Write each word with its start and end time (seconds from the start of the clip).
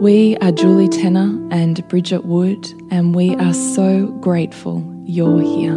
We 0.00 0.36
are 0.42 0.52
Julie 0.52 0.90
Tenner 0.90 1.48
and 1.50 1.88
Bridget 1.88 2.26
Wood, 2.26 2.70
and 2.90 3.14
we 3.14 3.34
are 3.36 3.54
so 3.54 4.08
grateful 4.20 4.84
you're 5.06 5.40
here. 5.40 5.72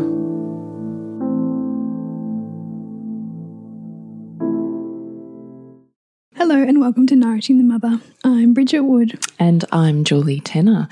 Hello 6.35 6.61
and 6.61 6.81
welcome 6.81 7.07
to 7.07 7.15
Nourishing 7.15 7.59
the 7.59 7.63
Mother. 7.63 8.01
I'm 8.25 8.53
Bridget 8.53 8.81
Wood. 8.81 9.23
And 9.39 9.63
I'm 9.71 10.03
Julie 10.03 10.41
Tenner. 10.41 10.89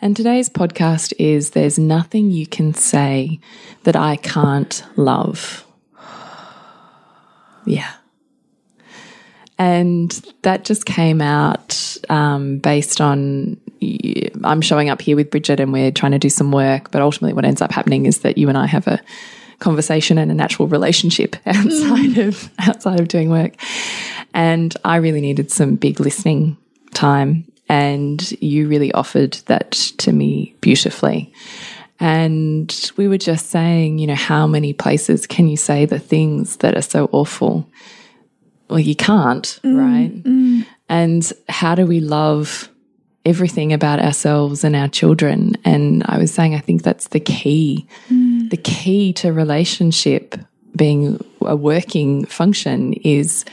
And 0.00 0.16
today's 0.16 0.48
podcast 0.48 1.12
is 1.18 1.50
There's 1.50 1.80
Nothing 1.80 2.30
You 2.30 2.46
Can 2.46 2.74
Say 2.74 3.40
That 3.82 3.96
I 3.96 4.14
Can't 4.14 4.84
Love. 4.94 5.66
Yeah. 7.66 7.97
And 9.58 10.10
that 10.42 10.64
just 10.64 10.86
came 10.86 11.20
out 11.20 11.96
um, 12.08 12.58
based 12.58 13.00
on 13.00 13.60
I'm 14.44 14.60
showing 14.60 14.88
up 14.88 15.00
here 15.00 15.16
with 15.16 15.30
Bridget 15.30 15.60
and 15.60 15.72
we're 15.72 15.90
trying 15.90 16.12
to 16.12 16.18
do 16.18 16.30
some 16.30 16.52
work. 16.52 16.90
But 16.90 17.02
ultimately, 17.02 17.32
what 17.32 17.44
ends 17.44 17.62
up 17.62 17.72
happening 17.72 18.06
is 18.06 18.20
that 18.20 18.38
you 18.38 18.48
and 18.48 18.58
I 18.58 18.66
have 18.66 18.86
a 18.86 19.00
conversation 19.58 20.18
and 20.18 20.30
a 20.30 20.34
natural 20.34 20.68
relationship 20.68 21.36
outside 21.46 22.18
of 22.18 22.50
outside 22.58 23.00
of 23.00 23.08
doing 23.08 23.30
work. 23.30 23.54
And 24.34 24.76
I 24.84 24.96
really 24.96 25.20
needed 25.20 25.50
some 25.50 25.76
big 25.76 26.00
listening 26.00 26.56
time, 26.94 27.44
and 27.68 28.30
you 28.40 28.68
really 28.68 28.92
offered 28.92 29.34
that 29.46 29.72
to 29.72 30.12
me 30.12 30.54
beautifully. 30.60 31.32
And 32.00 32.92
we 32.96 33.08
were 33.08 33.18
just 33.18 33.50
saying, 33.50 33.98
you 33.98 34.06
know, 34.06 34.14
how 34.14 34.46
many 34.46 34.72
places 34.72 35.26
can 35.26 35.48
you 35.48 35.56
say 35.56 35.84
the 35.84 35.98
things 35.98 36.58
that 36.58 36.76
are 36.76 36.82
so 36.82 37.08
awful? 37.10 37.68
Well, 38.68 38.78
you 38.78 38.94
can't, 38.94 39.60
mm, 39.62 39.76
right? 39.76 40.22
Mm. 40.22 40.66
And 40.88 41.32
how 41.48 41.74
do 41.74 41.86
we 41.86 42.00
love 42.00 42.68
everything 43.24 43.72
about 43.72 44.00
ourselves 44.00 44.64
and 44.64 44.74
our 44.76 44.88
children? 44.88 45.54
And 45.64 46.02
I 46.06 46.18
was 46.18 46.32
saying, 46.32 46.54
I 46.54 46.60
think 46.60 46.82
that's 46.82 47.08
the 47.08 47.20
key. 47.20 47.86
Mm. 48.08 48.50
The 48.50 48.56
key 48.56 49.12
to 49.14 49.32
relationship 49.32 50.36
being 50.76 51.22
a 51.40 51.56
working 51.56 52.24
function 52.26 52.94
is 52.94 53.44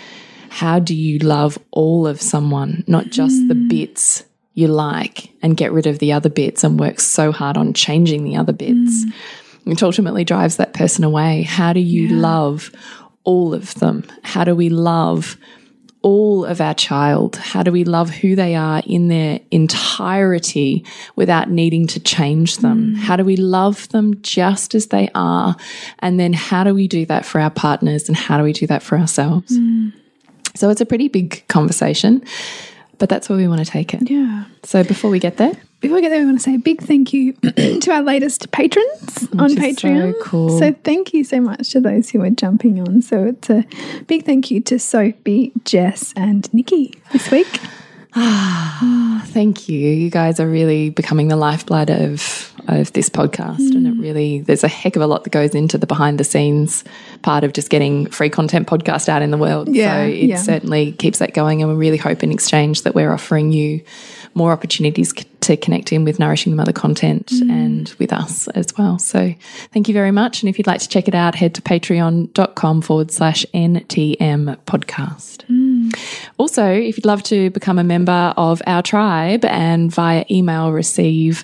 how 0.49 0.79
do 0.79 0.95
you 0.95 1.19
love 1.19 1.57
all 1.71 2.07
of 2.07 2.21
someone, 2.21 2.83
not 2.87 3.07
just 3.07 3.47
the 3.47 3.53
mm. 3.53 3.69
bits 3.69 4.23
you 4.53 4.67
like, 4.67 5.31
and 5.41 5.57
get 5.57 5.73
rid 5.73 5.87
of 5.87 5.99
the 5.99 6.13
other 6.13 6.29
bits 6.29 6.63
and 6.63 6.79
work 6.79 6.99
so 6.99 7.31
hard 7.31 7.57
on 7.57 7.73
changing 7.73 8.23
the 8.23 8.37
other 8.37 8.53
bits, 8.53 9.05
mm. 9.05 9.13
which 9.65 9.83
ultimately 9.83 10.23
drives 10.23 10.55
that 10.57 10.73
person 10.73 11.03
away. 11.03 11.43
How 11.43 11.73
do 11.73 11.81
you 11.81 12.07
yeah. 12.07 12.21
love 12.21 12.71
all 13.25 13.53
of 13.53 13.73
them? 13.75 14.05
How 14.23 14.43
do 14.43 14.55
we 14.55 14.69
love 14.69 15.37
all 16.01 16.45
of 16.45 16.61
our 16.61 16.75
child? 16.75 17.35
How 17.35 17.63
do 17.63 17.71
we 17.71 17.83
love 17.83 18.11
who 18.11 18.35
they 18.35 18.53
are 18.53 18.83
in 18.85 19.07
their 19.07 19.39
entirety 19.49 20.85
without 21.15 21.49
needing 21.49 21.87
to 21.87 21.99
change 21.99 22.57
them? 22.57 22.93
Mm. 22.93 22.97
How 22.97 23.15
do 23.15 23.25
we 23.25 23.35
love 23.35 23.89
them 23.89 24.21
just 24.21 24.75
as 24.75 24.87
they 24.87 25.09
are? 25.15 25.55
And 25.99 26.19
then 26.19 26.31
how 26.31 26.63
do 26.63 26.75
we 26.75 26.87
do 26.87 27.07
that 27.07 27.25
for 27.25 27.41
our 27.41 27.49
partners 27.49 28.07
and 28.07 28.15
how 28.15 28.37
do 28.37 28.43
we 28.43 28.53
do 28.53 28.67
that 28.67 28.83
for 28.83 28.97
ourselves? 28.97 29.57
Mm. 29.57 29.93
So 30.53 30.69
it's 30.69 30.79
a 30.79 30.85
pretty 30.85 31.07
big 31.07 31.43
conversation, 31.47 32.23
but 32.99 33.09
that's 33.09 33.27
where 33.27 33.37
we 33.37 33.47
want 33.47 33.65
to 33.65 33.69
take 33.69 33.93
it. 33.93 34.09
Yeah. 34.09 34.45
So 34.63 34.83
before 34.83 35.09
we 35.09 35.19
get 35.19 35.37
there, 35.37 35.53
before 35.85 35.97
we 35.97 36.01
get 36.01 36.09
there, 36.09 36.21
we 36.21 36.25
want 36.25 36.39
to 36.39 36.43
say 36.43 36.55
a 36.55 36.57
big 36.57 36.81
thank 36.81 37.13
you 37.13 37.33
to 37.79 37.91
our 37.91 38.01
latest 38.01 38.49
patrons 38.51 39.27
Which 39.29 39.39
on 39.39 39.49
Patreon. 39.51 40.13
So, 40.13 40.19
cool. 40.23 40.57
so 40.57 40.73
thank 40.83 41.13
you 41.13 41.23
so 41.23 41.39
much 41.39 41.69
to 41.73 41.79
those 41.79 42.09
who 42.09 42.23
are 42.23 42.31
jumping 42.31 42.79
on. 42.79 43.03
So 43.03 43.25
it's 43.25 43.51
a 43.51 43.65
big 44.07 44.25
thank 44.25 44.49
you 44.49 44.61
to 44.61 44.79
Sophie, 44.79 45.51
Jess, 45.63 46.11
and 46.15 46.51
Nikki 46.51 46.91
this 47.11 47.29
week. 47.29 47.47
Ah, 48.15 49.23
thank 49.27 49.67
you. 49.67 49.77
You 49.77 50.09
guys 50.09 50.39
are 50.39 50.47
really 50.47 50.89
becoming 50.89 51.27
the 51.27 51.35
lifeblood 51.35 51.89
of 51.89 52.51
of 52.67 52.91
this 52.93 53.09
podcast, 53.09 53.59
mm. 53.59 53.75
and 53.75 53.87
it 53.87 54.01
really 54.01 54.39
there's 54.39 54.63
a 54.63 54.67
heck 54.67 54.95
of 54.95 55.01
a 55.01 55.07
lot 55.07 55.23
that 55.23 55.29
goes 55.29 55.53
into 55.53 55.77
the 55.77 55.85
behind 55.85 56.19
the 56.19 56.23
scenes 56.23 56.83
part 57.21 57.43
of 57.43 57.53
just 57.53 57.69
getting 57.69 58.07
free 58.07 58.29
content 58.29 58.67
podcast 58.67 59.09
out 59.09 59.21
in 59.21 59.31
the 59.31 59.37
world. 59.37 59.73
Yeah, 59.73 59.97
so 59.97 60.07
it 60.07 60.15
yeah. 60.15 60.37
certainly 60.37 60.93
keeps 60.93 61.19
that 61.19 61.33
going, 61.33 61.61
and 61.61 61.69
we 61.69 61.77
really 61.77 61.97
hope 61.97 62.23
in 62.23 62.31
exchange 62.31 62.83
that 62.83 62.95
we're 62.95 63.11
offering 63.11 63.51
you 63.51 63.81
more 64.35 64.51
opportunities 64.51 65.13
to 65.41 65.55
connect 65.55 65.93
in 65.93 66.03
with 66.03 66.19
Nourishing 66.19 66.51
the 66.51 66.57
Mother 66.57 66.73
content 66.73 67.27
mm. 67.27 67.49
and 67.49 67.93
with 67.99 68.11
us 68.11 68.47
as 68.49 68.75
well. 68.77 68.99
So 68.99 69.33
thank 69.73 69.87
you 69.87 69.93
very 69.93 70.11
much. 70.11 70.41
And 70.41 70.49
if 70.49 70.57
you'd 70.57 70.67
like 70.67 70.81
to 70.81 70.89
check 70.89 71.07
it 71.07 71.15
out, 71.15 71.35
head 71.35 71.55
to 71.55 71.61
patreon.com 71.61 72.81
forward 72.81 73.11
slash 73.11 73.45
NTM 73.53 74.57
podcast. 74.65 75.45
Mm. 75.45 75.95
Also, 76.57 76.71
if 76.71 76.95
you'd 76.95 77.05
love 77.05 77.21
to 77.21 77.49
become 77.49 77.77
a 77.77 77.83
member 77.83 78.33
of 78.37 78.61
our 78.65 78.81
tribe 78.81 79.43
and 79.43 79.93
via 79.93 80.23
email 80.31 80.71
receive 80.71 81.43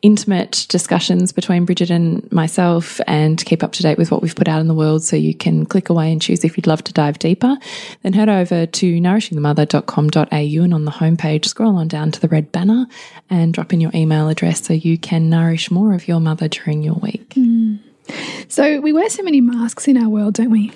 intimate 0.00 0.66
discussions 0.68 1.32
between 1.32 1.64
Bridget 1.64 1.90
and 1.90 2.30
myself 2.30 3.00
and 3.08 3.44
keep 3.44 3.64
up 3.64 3.72
to 3.72 3.82
date 3.82 3.98
with 3.98 4.12
what 4.12 4.22
we've 4.22 4.36
put 4.36 4.46
out 4.46 4.60
in 4.60 4.68
the 4.68 4.74
world 4.74 5.02
so 5.02 5.16
you 5.16 5.34
can 5.34 5.66
click 5.66 5.90
away 5.90 6.12
and 6.12 6.22
choose 6.22 6.44
if 6.44 6.56
you'd 6.56 6.68
love 6.68 6.84
to 6.84 6.92
dive 6.92 7.18
deeper, 7.18 7.56
then 8.04 8.12
head 8.12 8.28
over 8.28 8.64
to 8.64 9.00
nourishingthemother.com.au 9.00 10.62
and 10.62 10.72
on 10.72 10.84
the 10.84 10.92
homepage, 10.92 11.46
scroll 11.46 11.74
on 11.74 11.88
down 11.88 12.12
to 12.12 12.20
the 12.20 12.28
red 12.28 12.52
banner 12.52 12.86
and 13.28 13.54
drop 13.54 13.72
in 13.72 13.80
your 13.80 13.90
email 13.92 14.28
address 14.28 14.64
so 14.64 14.72
you 14.72 14.96
can 14.96 15.28
nourish 15.28 15.68
more 15.68 15.94
of 15.94 16.06
your 16.06 16.20
mother 16.20 16.46
during 16.46 16.84
your 16.84 16.94
week. 16.94 17.30
Mm. 17.30 17.80
So, 18.46 18.80
we 18.80 18.92
wear 18.92 19.10
so 19.10 19.24
many 19.24 19.40
masks 19.40 19.88
in 19.88 19.96
our 19.96 20.08
world, 20.08 20.34
don't 20.34 20.52
we? 20.52 20.70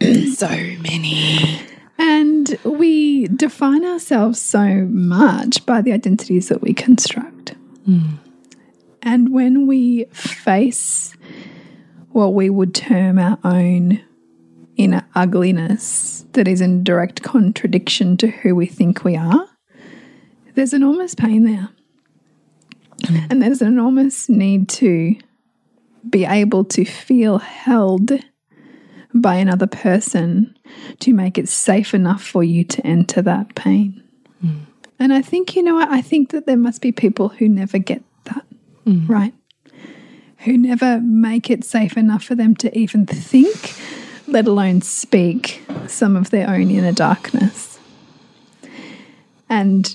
so 0.36 0.46
many. 0.48 1.73
And 1.98 2.58
we 2.64 3.28
define 3.28 3.84
ourselves 3.84 4.40
so 4.40 4.86
much 4.90 5.64
by 5.64 5.80
the 5.80 5.92
identities 5.92 6.48
that 6.48 6.60
we 6.60 6.74
construct. 6.74 7.54
Mm. 7.88 8.18
And 9.02 9.32
when 9.32 9.66
we 9.66 10.04
face 10.06 11.14
what 12.10 12.34
we 12.34 12.50
would 12.50 12.74
term 12.74 13.18
our 13.18 13.38
own 13.44 14.00
inner 14.76 15.06
ugliness 15.14 16.26
that 16.32 16.48
is 16.48 16.60
in 16.60 16.82
direct 16.82 17.22
contradiction 17.22 18.16
to 18.16 18.28
who 18.28 18.54
we 18.54 18.66
think 18.66 19.04
we 19.04 19.16
are, 19.16 19.48
there's 20.54 20.72
enormous 20.72 21.14
pain 21.14 21.44
there. 21.44 21.68
Mm. 23.02 23.26
And 23.30 23.42
there's 23.42 23.62
an 23.62 23.68
enormous 23.68 24.28
need 24.28 24.68
to 24.70 25.16
be 26.08 26.24
able 26.24 26.64
to 26.64 26.84
feel 26.84 27.38
held 27.38 28.12
by 29.14 29.36
another 29.36 29.66
person 29.66 30.56
to 31.00 31.12
make 31.12 31.38
it 31.38 31.48
safe 31.48 31.94
enough 31.94 32.22
for 32.22 32.42
you 32.42 32.64
to 32.64 32.86
enter 32.86 33.22
that 33.22 33.54
pain. 33.54 34.02
Mm. 34.44 34.60
And 34.98 35.12
I 35.12 35.22
think, 35.22 35.54
you 35.54 35.62
know, 35.62 35.78
I 35.78 36.02
think 36.02 36.30
that 36.30 36.46
there 36.46 36.56
must 36.56 36.82
be 36.82 36.92
people 36.92 37.28
who 37.28 37.48
never 37.48 37.78
get 37.78 38.02
mm. 38.86 39.08
right? 39.08 39.34
who 40.44 40.58
never 40.58 41.00
make 41.00 41.50
it 41.50 41.64
safe 41.64 41.96
enough 41.96 42.22
for 42.22 42.34
them 42.34 42.54
to 42.54 42.78
even 42.78 43.06
think, 43.06 43.74
let 44.28 44.46
alone 44.46 44.82
speak 44.82 45.62
some 45.86 46.16
of 46.16 46.30
their 46.30 46.48
own 46.48 46.70
inner 46.70 46.92
darkness. 46.92 47.78
And 49.48 49.94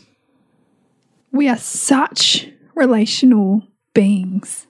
we 1.32 1.48
are 1.48 1.58
such 1.58 2.48
relational 2.74 3.62
beings. 3.94 4.66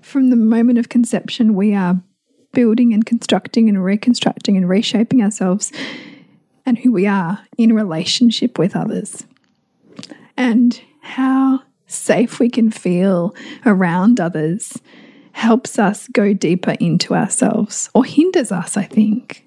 From 0.00 0.30
the 0.30 0.36
moment 0.36 0.78
of 0.78 0.88
conception, 0.88 1.54
we 1.54 1.74
are 1.74 2.00
building 2.56 2.94
and 2.94 3.04
constructing 3.04 3.68
and 3.68 3.84
reconstructing 3.84 4.56
and 4.56 4.66
reshaping 4.66 5.22
ourselves 5.22 5.70
and 6.64 6.78
who 6.78 6.90
we 6.90 7.06
are 7.06 7.40
in 7.58 7.74
relationship 7.74 8.58
with 8.58 8.74
others. 8.74 9.26
And 10.38 10.80
how 11.00 11.60
safe 11.86 12.40
we 12.40 12.48
can 12.48 12.70
feel 12.70 13.34
around 13.66 14.18
others 14.20 14.80
helps 15.32 15.78
us 15.78 16.08
go 16.08 16.32
deeper 16.32 16.74
into 16.80 17.14
ourselves 17.14 17.90
or 17.94 18.06
hinders 18.06 18.50
us, 18.50 18.78
I 18.78 18.84
think. 18.84 19.44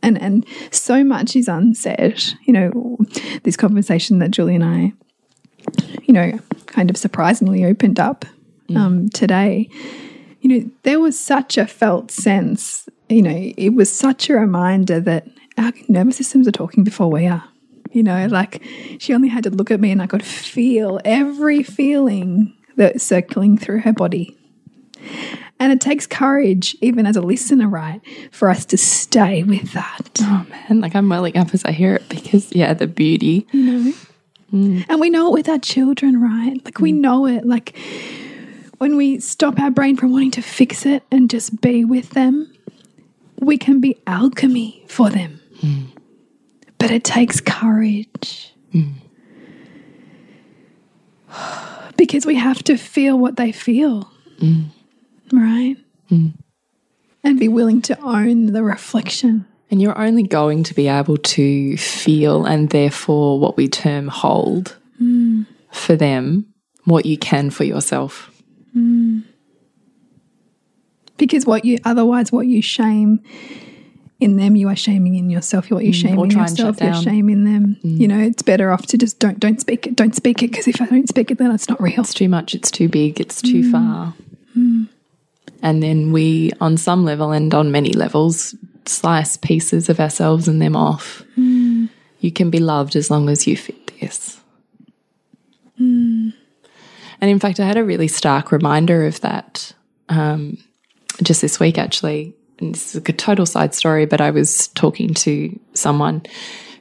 And 0.00 0.18
and 0.20 0.46
so 0.70 1.04
much 1.04 1.36
is 1.36 1.48
unsaid. 1.48 2.22
You 2.46 2.54
know, 2.54 2.98
this 3.42 3.58
conversation 3.58 4.20
that 4.20 4.30
Julie 4.30 4.54
and 4.54 4.64
I, 4.64 4.92
you 6.04 6.14
know, 6.14 6.38
kind 6.64 6.88
of 6.88 6.96
surprisingly 6.96 7.66
opened 7.66 8.00
up 8.00 8.24
um, 8.74 9.10
today. 9.10 9.68
You 10.40 10.48
know, 10.48 10.70
there 10.82 11.00
was 11.00 11.18
such 11.18 11.58
a 11.58 11.66
felt 11.66 12.10
sense. 12.10 12.88
You 13.08 13.22
know, 13.22 13.52
it 13.56 13.70
was 13.70 13.92
such 13.92 14.30
a 14.30 14.34
reminder 14.34 15.00
that 15.00 15.26
our 15.56 15.72
nervous 15.88 16.16
systems 16.16 16.46
are 16.46 16.52
talking 16.52 16.84
before 16.84 17.10
we 17.10 17.26
are. 17.26 17.44
You 17.92 18.02
know, 18.02 18.26
like 18.26 18.62
she 18.98 19.14
only 19.14 19.28
had 19.28 19.44
to 19.44 19.50
look 19.50 19.70
at 19.70 19.80
me 19.80 19.90
and 19.90 20.02
I 20.02 20.06
could 20.06 20.24
feel 20.24 21.00
every 21.04 21.62
feeling 21.62 22.54
that's 22.76 23.02
circling 23.02 23.58
through 23.58 23.80
her 23.80 23.92
body. 23.92 24.36
And 25.60 25.72
it 25.72 25.80
takes 25.80 26.06
courage, 26.06 26.76
even 26.80 27.06
as 27.06 27.16
a 27.16 27.20
listener, 27.20 27.68
right, 27.68 28.00
for 28.30 28.48
us 28.48 28.64
to 28.66 28.76
stay 28.76 29.42
with 29.42 29.72
that. 29.72 30.10
Oh 30.20 30.46
man, 30.48 30.80
like 30.80 30.94
I'm 30.94 31.08
welling 31.08 31.36
up 31.36 31.52
as 31.52 31.64
I 31.64 31.72
hear 31.72 31.96
it 31.96 32.08
because, 32.08 32.54
yeah, 32.54 32.74
the 32.74 32.86
beauty. 32.86 33.46
You 33.52 33.62
know? 33.62 33.92
Mm. 34.52 34.86
And 34.88 35.00
we 35.00 35.10
know 35.10 35.28
it 35.28 35.32
with 35.32 35.48
our 35.48 35.58
children, 35.58 36.20
right? 36.20 36.64
Like 36.64 36.78
we 36.78 36.92
know 36.92 37.26
it. 37.26 37.44
Like 37.44 37.76
when 38.78 38.96
we 38.96 39.20
stop 39.20 39.58
our 39.60 39.70
brain 39.70 39.96
from 39.96 40.12
wanting 40.12 40.30
to 40.32 40.42
fix 40.42 40.86
it 40.86 41.02
and 41.10 41.28
just 41.28 41.60
be 41.60 41.84
with 41.84 42.10
them, 42.10 42.52
we 43.40 43.58
can 43.58 43.80
be 43.80 44.00
alchemy 44.06 44.84
for 44.88 45.10
them. 45.10 45.40
Mm. 45.60 45.86
But 46.78 46.90
it 46.90 47.04
takes 47.04 47.40
courage. 47.40 48.52
Mm. 48.72 48.94
because 51.96 52.24
we 52.24 52.36
have 52.36 52.62
to 52.64 52.76
feel 52.76 53.18
what 53.18 53.36
they 53.36 53.52
feel. 53.52 54.10
Mm. 54.38 54.66
Right? 55.32 55.76
And 56.10 57.38
be 57.38 57.48
willing 57.48 57.82
to 57.82 58.00
own 58.00 58.46
the 58.46 58.62
reflection. 58.62 59.46
And 59.70 59.82
you're 59.82 59.98
only 59.98 60.22
going 60.22 60.62
to 60.64 60.74
be 60.74 60.88
able 60.88 61.18
to 61.18 61.76
feel 61.76 62.46
and 62.46 62.70
therefore 62.70 63.38
what 63.38 63.58
we 63.58 63.68
term 63.68 64.08
hold 64.08 64.78
mm. 65.00 65.44
for 65.70 65.94
them 65.94 66.46
what 66.88 67.04
you 67.04 67.18
can 67.18 67.50
for 67.50 67.64
yourself. 67.64 68.30
Mm. 68.76 69.24
Because 71.16 71.46
what 71.46 71.64
you 71.64 71.78
otherwise 71.84 72.30
what 72.30 72.46
you 72.46 72.62
shame 72.62 73.20
in 74.20 74.36
them, 74.36 74.56
you 74.56 74.68
are 74.68 74.76
shaming 74.76 75.14
in 75.14 75.30
yourself. 75.30 75.70
What 75.70 75.84
you 75.84 75.92
mm, 75.92 76.02
shaming 76.02 76.30
yourself, 76.30 76.80
you're 76.80 76.94
shaming 76.94 77.44
them. 77.44 77.76
Mm. 77.84 78.00
You 78.00 78.08
know, 78.08 78.18
it's 78.18 78.42
better 78.42 78.72
off 78.72 78.86
to 78.86 78.98
just 78.98 79.18
don't 79.18 79.38
don't 79.38 79.60
speak 79.60 79.86
it. 79.86 79.96
Don't 79.96 80.14
speak 80.14 80.42
it 80.42 80.50
because 80.50 80.66
if 80.66 80.80
I 80.80 80.86
don't 80.86 81.08
speak 81.08 81.30
it, 81.30 81.38
then 81.38 81.52
it's 81.52 81.68
not 81.68 81.80
real. 81.80 82.00
It's 82.00 82.14
too 82.14 82.28
much. 82.28 82.54
It's 82.54 82.70
too 82.70 82.88
big. 82.88 83.20
It's 83.20 83.40
too 83.40 83.62
mm. 83.62 83.72
far. 83.72 84.14
Mm. 84.56 84.88
And 85.62 85.82
then 85.82 86.12
we, 86.12 86.52
on 86.60 86.76
some 86.76 87.04
level 87.04 87.32
and 87.32 87.52
on 87.52 87.72
many 87.72 87.92
levels, 87.92 88.54
slice 88.86 89.36
pieces 89.36 89.88
of 89.88 90.00
ourselves 90.00 90.48
and 90.48 90.62
them 90.62 90.76
off. 90.76 91.22
Mm. 91.36 91.88
You 92.20 92.32
can 92.32 92.50
be 92.50 92.58
loved 92.58 92.96
as 92.96 93.10
long 93.10 93.28
as 93.28 93.46
you 93.46 93.56
fit 93.56 93.98
this. 94.00 94.40
Mm. 95.80 96.17
And 97.20 97.30
in 97.30 97.38
fact, 97.38 97.60
I 97.60 97.66
had 97.66 97.76
a 97.76 97.84
really 97.84 98.08
stark 98.08 98.52
reminder 98.52 99.06
of 99.06 99.20
that 99.22 99.72
um, 100.08 100.58
just 101.22 101.40
this 101.40 101.58
week, 101.58 101.78
actually. 101.78 102.34
And 102.58 102.74
this 102.74 102.94
is 102.94 102.96
a 102.96 103.12
total 103.12 103.46
side 103.46 103.74
story, 103.74 104.06
but 104.06 104.20
I 104.20 104.30
was 104.30 104.68
talking 104.68 105.14
to 105.14 105.58
someone 105.74 106.22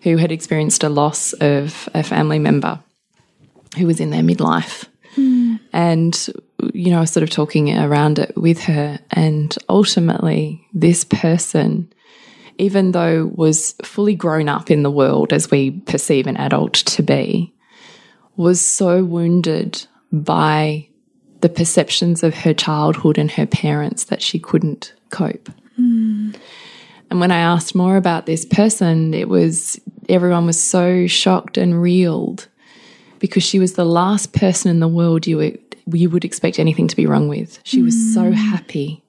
who 0.04 0.18
had 0.18 0.32
experienced 0.32 0.84
a 0.84 0.90
loss 0.90 1.34
of 1.34 1.90
a 1.94 2.04
family 2.04 2.40
member 2.40 2.80
who 3.78 3.86
was 3.86 4.00
in 4.00 4.10
their 4.10 4.22
midlife. 4.22 4.86
Mm. 5.16 5.60
And, 5.74 6.30
you 6.74 6.92
know, 6.92 6.98
I 6.98 7.02
was 7.02 7.12
sort 7.12 7.24
of 7.24 7.30
talking 7.30 7.76
around 7.78 8.20
it 8.20 8.36
with 8.38 8.62
her. 8.62 9.00
And 9.12 9.56
ultimately, 9.70 10.66
this 10.74 11.04
person, 11.04 11.92
even 12.58 12.92
though 12.92 13.32
was 13.36 13.76
fully 13.84 14.16
grown 14.16 14.50
up 14.50 14.72
in 14.72 14.84
the 14.84 14.92
world 14.92 15.34
as 15.34 15.52
we 15.52 15.72
perceive 15.72 16.28
an 16.28 16.38
adult 16.38 16.74
to 16.74 17.04
be, 17.04 17.54
was 18.36 18.62
so 18.62 19.04
wounded 19.04 19.86
by 20.12 20.88
the 21.42 21.50
perceptions 21.50 22.24
of 22.24 22.34
her 22.34 22.54
childhood 22.54 23.18
and 23.18 23.32
her 23.32 23.46
parents 23.46 24.06
that 24.06 24.22
she 24.22 24.40
couldn't 24.40 24.94
cope. 25.10 25.50
Mm. 25.80 26.36
And 27.10 27.20
when 27.20 27.32
I 27.32 27.38
asked 27.38 27.76
more 27.76 27.96
about 27.96 28.26
this 28.26 28.44
person, 28.46 29.14
it 29.14 29.30
was 29.30 29.80
everyone 30.10 30.46
was 30.46 30.62
so 30.62 31.08
shocked 31.08 31.58
and 31.58 31.82
reeled 31.82 32.48
because 33.20 33.44
she 33.44 33.60
was 33.60 33.74
the 33.74 33.86
last 33.86 34.34
person 34.34 34.70
in 34.70 34.80
the 34.80 34.88
world 34.88 35.26
you 35.26 35.38
would, 35.38 35.60
you 35.92 36.10
would 36.10 36.26
expect 36.26 36.60
anything 36.60 36.88
to 36.88 36.96
be 36.96 37.06
wrong 37.06 37.28
with. 37.28 37.60
She 37.64 37.82
mm. 37.82 37.86
was 37.86 38.14
so 38.14 38.32
happy. 38.32 39.04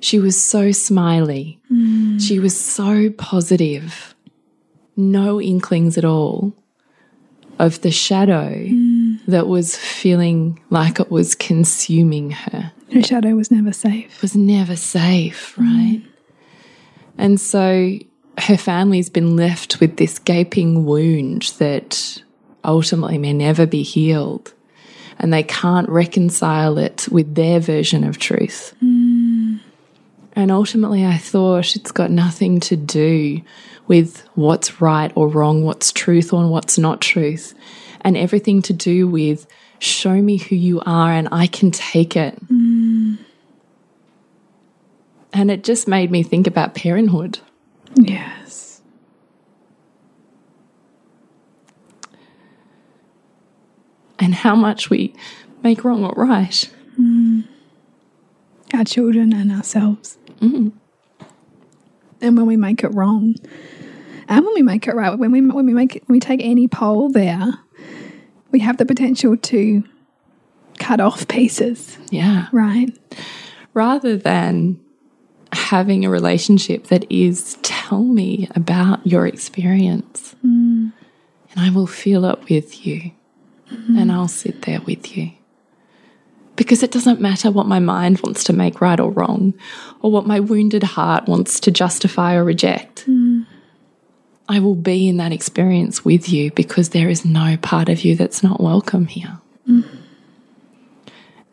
She 0.00 0.18
was 0.18 0.40
so 0.40 0.72
smiley. 0.72 1.60
Mm. 1.70 2.20
She 2.20 2.38
was 2.38 2.58
so 2.58 3.10
positive. 3.10 4.14
No 4.96 5.40
inklings 5.40 5.96
at 5.98 6.04
all 6.04 6.54
of 7.58 7.82
the 7.82 7.90
shadow 7.90 8.54
mm. 8.54 8.89
That 9.30 9.48
was 9.48 9.76
feeling 9.76 10.60
like 10.70 11.00
it 11.00 11.10
was 11.10 11.34
consuming 11.34 12.30
her. 12.30 12.72
Her 12.92 13.02
shadow 13.02 13.30
was 13.30 13.50
never 13.50 13.72
safe. 13.72 14.20
Was 14.22 14.36
never 14.36 14.76
safe, 14.76 15.56
right? 15.58 16.02
And 17.16 17.40
so 17.40 17.98
her 18.38 18.56
family's 18.56 19.10
been 19.10 19.36
left 19.36 19.80
with 19.80 19.96
this 19.96 20.18
gaping 20.18 20.84
wound 20.84 21.54
that 21.58 22.22
ultimately 22.64 23.18
may 23.18 23.32
never 23.32 23.66
be 23.66 23.82
healed. 23.82 24.52
And 25.18 25.32
they 25.32 25.42
can't 25.42 25.88
reconcile 25.88 26.78
it 26.78 27.06
with 27.10 27.34
their 27.34 27.60
version 27.60 28.04
of 28.04 28.18
truth. 28.18 28.74
Mm. 28.82 29.60
And 30.34 30.50
ultimately, 30.50 31.04
I 31.04 31.18
thought 31.18 31.76
it's 31.76 31.92
got 31.92 32.10
nothing 32.10 32.60
to 32.60 32.76
do 32.76 33.42
with 33.86 34.26
what's 34.34 34.80
right 34.80 35.12
or 35.14 35.28
wrong, 35.28 35.64
what's 35.64 35.92
truth 35.92 36.32
or 36.32 36.48
what's 36.48 36.78
not 36.78 37.00
truth, 37.00 37.54
and 38.02 38.16
everything 38.16 38.62
to 38.62 38.72
do 38.72 39.08
with 39.08 39.46
show 39.78 40.20
me 40.20 40.36
who 40.36 40.56
you 40.56 40.80
are 40.84 41.12
and 41.12 41.28
I 41.32 41.46
can 41.46 41.70
take 41.70 42.16
it. 42.16 42.38
Mm. 42.48 43.18
And 45.32 45.50
it 45.50 45.64
just 45.64 45.86
made 45.86 46.10
me 46.10 46.22
think 46.22 46.46
about 46.46 46.74
parenthood. 46.74 47.38
Yes. 47.94 48.30
and 54.20 54.34
how 54.34 54.54
much 54.54 54.90
we 54.90 55.14
make 55.62 55.82
wrong 55.82 56.04
or 56.04 56.12
right. 56.16 56.70
Mm. 57.00 57.44
Our 58.74 58.84
children 58.84 59.32
and 59.32 59.50
ourselves. 59.50 60.18
Mm. 60.40 60.72
And 62.20 62.36
when 62.36 62.46
we 62.46 62.56
make 62.56 62.84
it 62.84 62.94
wrong, 62.94 63.34
and 64.28 64.44
when 64.44 64.54
we 64.54 64.62
make 64.62 64.86
it 64.86 64.94
right, 64.94 65.18
when 65.18 65.32
we 65.32 65.40
when 65.40 65.66
we 65.66 65.72
make 65.72 65.96
it, 65.96 66.02
when 66.06 66.14
we 66.14 66.20
take 66.20 66.40
any 66.42 66.68
pole 66.68 67.08
there, 67.08 67.54
we 68.50 68.60
have 68.60 68.76
the 68.76 68.86
potential 68.86 69.36
to 69.36 69.84
cut 70.78 71.00
off 71.00 71.28
pieces. 71.28 71.98
Yeah. 72.10 72.46
Right. 72.52 72.96
Rather 73.74 74.16
than 74.16 74.80
having 75.52 76.04
a 76.04 76.10
relationship 76.10 76.88
that 76.88 77.04
is 77.10 77.58
tell 77.62 78.02
me 78.02 78.48
about 78.54 79.04
your 79.06 79.26
experience 79.26 80.34
mm. 80.44 80.92
and 81.50 81.56
I 81.56 81.70
will 81.70 81.88
feel 81.88 82.24
it 82.24 82.48
with 82.48 82.86
you 82.86 83.10
mm-hmm. 83.70 83.98
and 83.98 84.12
I'll 84.12 84.28
sit 84.28 84.62
there 84.62 84.80
with 84.80 85.16
you. 85.16 85.32
Because 86.56 86.82
it 86.82 86.90
doesn't 86.90 87.20
matter 87.20 87.50
what 87.50 87.66
my 87.66 87.78
mind 87.78 88.20
wants 88.20 88.44
to 88.44 88.52
make 88.52 88.82
right 88.82 89.00
or 89.00 89.10
wrong, 89.10 89.54
or 90.02 90.10
what 90.10 90.26
my 90.26 90.40
wounded 90.40 90.82
heart 90.82 91.26
wants 91.26 91.58
to 91.60 91.70
justify 91.70 92.34
or 92.34 92.44
reject. 92.44 93.06
Mm. 93.06 93.19
I 94.50 94.58
will 94.58 94.74
be 94.74 95.08
in 95.08 95.18
that 95.18 95.30
experience 95.30 96.04
with 96.04 96.28
you 96.28 96.50
because 96.50 96.88
there 96.88 97.08
is 97.08 97.24
no 97.24 97.56
part 97.56 97.88
of 97.88 98.04
you 98.04 98.16
that's 98.16 98.42
not 98.42 98.60
welcome 98.60 99.06
here. 99.06 99.38
Mm. 99.68 99.88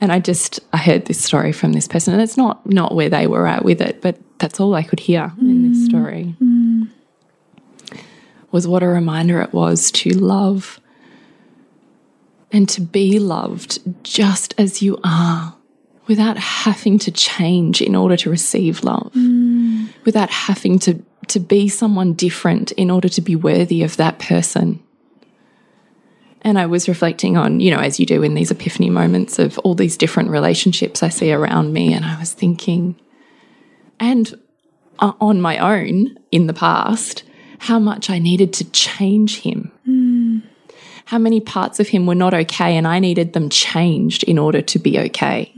And 0.02 0.12
I 0.12 0.20
just 0.20 0.60
I 0.74 0.78
heard 0.78 1.06
this 1.06 1.24
story 1.24 1.52
from 1.52 1.74
this 1.74 1.88
person, 1.88 2.14
and 2.14 2.24
it's 2.24 2.38
not 2.38 2.66
not 2.66 2.96
where 2.96 3.08
they 3.08 3.28
were 3.28 3.46
at 3.46 3.64
with 3.64 3.82
it, 3.82 4.02
but 4.02 4.18
that's 4.40 4.60
all 4.60 4.74
I 4.74 4.82
could 4.82 5.00
hear 5.00 5.32
mm. 5.38 5.42
in 5.42 5.70
this 5.70 5.86
story. 5.86 6.36
Mm. 6.42 6.90
Was 8.52 8.68
what 8.68 8.82
a 8.82 8.88
reminder 8.88 9.42
it 9.42 9.54
was 9.54 9.92
to 9.92 10.10
love 10.10 10.82
and 12.52 12.68
to 12.70 12.82
be 12.82 13.20
loved 13.20 13.80
just 14.04 14.56
as 14.58 14.82
you 14.82 14.98
are 15.04 15.56
without 16.08 16.38
having 16.38 16.98
to 16.98 17.12
change 17.12 17.80
in 17.80 17.96
order 17.96 18.18
to 18.18 18.30
receive 18.32 18.84
love, 18.84 19.14
without 20.06 20.30
having 20.30 20.80
to, 20.80 21.04
to 21.30 21.40
be 21.40 21.70
someone 21.70 22.14
different 22.14 22.72
in 22.74 22.90
order 22.90 23.10
to 23.10 23.22
be 23.22 23.36
worthy 23.36 23.84
of 23.84 23.98
that 23.98 24.20
person. 24.20 24.84
And 26.42 26.58
I 26.58 26.66
was 26.66 26.88
reflecting 26.88 27.36
on, 27.36 27.60
you 27.60 27.72
know, 27.72 27.80
as 27.80 28.00
you 28.00 28.06
do 28.06 28.24
in 28.24 28.34
these 28.34 28.52
epiphany 28.52 28.90
moments 28.90 29.40
of 29.40 29.58
all 29.60 29.76
these 29.76 29.98
different 29.98 30.30
relationships 30.30 31.04
I 31.04 31.10
see 31.10 31.34
around 31.34 31.74
me. 31.74 31.94
And 31.94 32.06
I 32.06 32.18
was 32.20 32.32
thinking, 32.34 32.96
and 34.00 34.40
uh, 35.00 35.14
on 35.20 35.42
my 35.42 35.58
own 35.58 36.18
in 36.32 36.48
the 36.48 36.54
past, 36.54 37.24
how 37.60 37.80
much 37.80 38.10
I 38.10 38.20
needed 38.20 38.54
to 38.54 38.70
change 38.72 39.42
him. 39.42 39.72
How 41.06 41.18
many 41.18 41.40
parts 41.40 41.80
of 41.80 41.88
him 41.88 42.06
were 42.06 42.16
not 42.16 42.34
okay, 42.34 42.76
and 42.76 42.86
I 42.86 43.00
needed 43.00 43.34
them 43.34 43.50
changed 43.50 44.24
in 44.24 44.38
order 44.38 44.62
to 44.62 44.78
be 44.78 45.00
okay. 45.00 45.54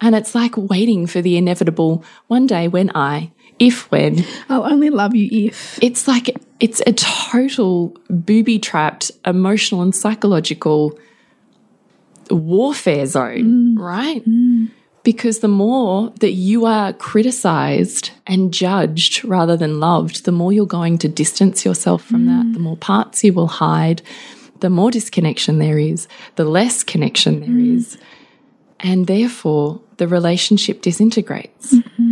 And 0.00 0.14
it's 0.14 0.34
like 0.34 0.56
waiting 0.56 1.06
for 1.06 1.22
the 1.22 1.36
inevitable 1.36 2.04
one 2.26 2.46
day 2.46 2.68
when 2.68 2.90
I, 2.94 3.30
if 3.58 3.90
when, 3.90 4.24
I'll 4.48 4.64
only 4.64 4.90
love 4.90 5.14
you 5.14 5.28
if. 5.46 5.78
it's 5.82 6.08
like 6.08 6.36
it's 6.60 6.82
a 6.86 6.92
total 6.92 7.96
booby 8.08 8.58
trapped 8.58 9.10
emotional 9.24 9.82
and 9.82 9.94
psychological 9.94 10.98
warfare 12.30 13.06
zone, 13.06 13.76
mm. 13.76 13.78
right? 13.78 14.26
Mm. 14.26 14.70
Because 15.02 15.40
the 15.40 15.48
more 15.48 16.12
that 16.20 16.32
you 16.32 16.64
are 16.64 16.94
criticized 16.94 18.10
and 18.26 18.54
judged 18.54 19.22
rather 19.24 19.56
than 19.56 19.78
loved, 19.78 20.24
the 20.24 20.32
more 20.32 20.50
you're 20.52 20.64
going 20.64 20.96
to 20.98 21.08
distance 21.08 21.64
yourself 21.64 22.02
from 22.02 22.24
that, 22.24 22.46
mm. 22.46 22.54
the 22.54 22.60
more 22.60 22.78
parts 22.78 23.22
you 23.22 23.34
will 23.34 23.46
hide, 23.46 24.00
the 24.60 24.70
more 24.70 24.90
disconnection 24.90 25.58
there 25.58 25.78
is, 25.78 26.08
the 26.36 26.44
less 26.44 26.82
connection 26.82 27.40
there 27.40 27.76
is, 27.76 27.98
and 28.80 29.06
therefore 29.06 29.82
the 29.98 30.08
relationship 30.08 30.80
disintegrates. 30.80 31.74
Mm-hmm. 31.74 32.03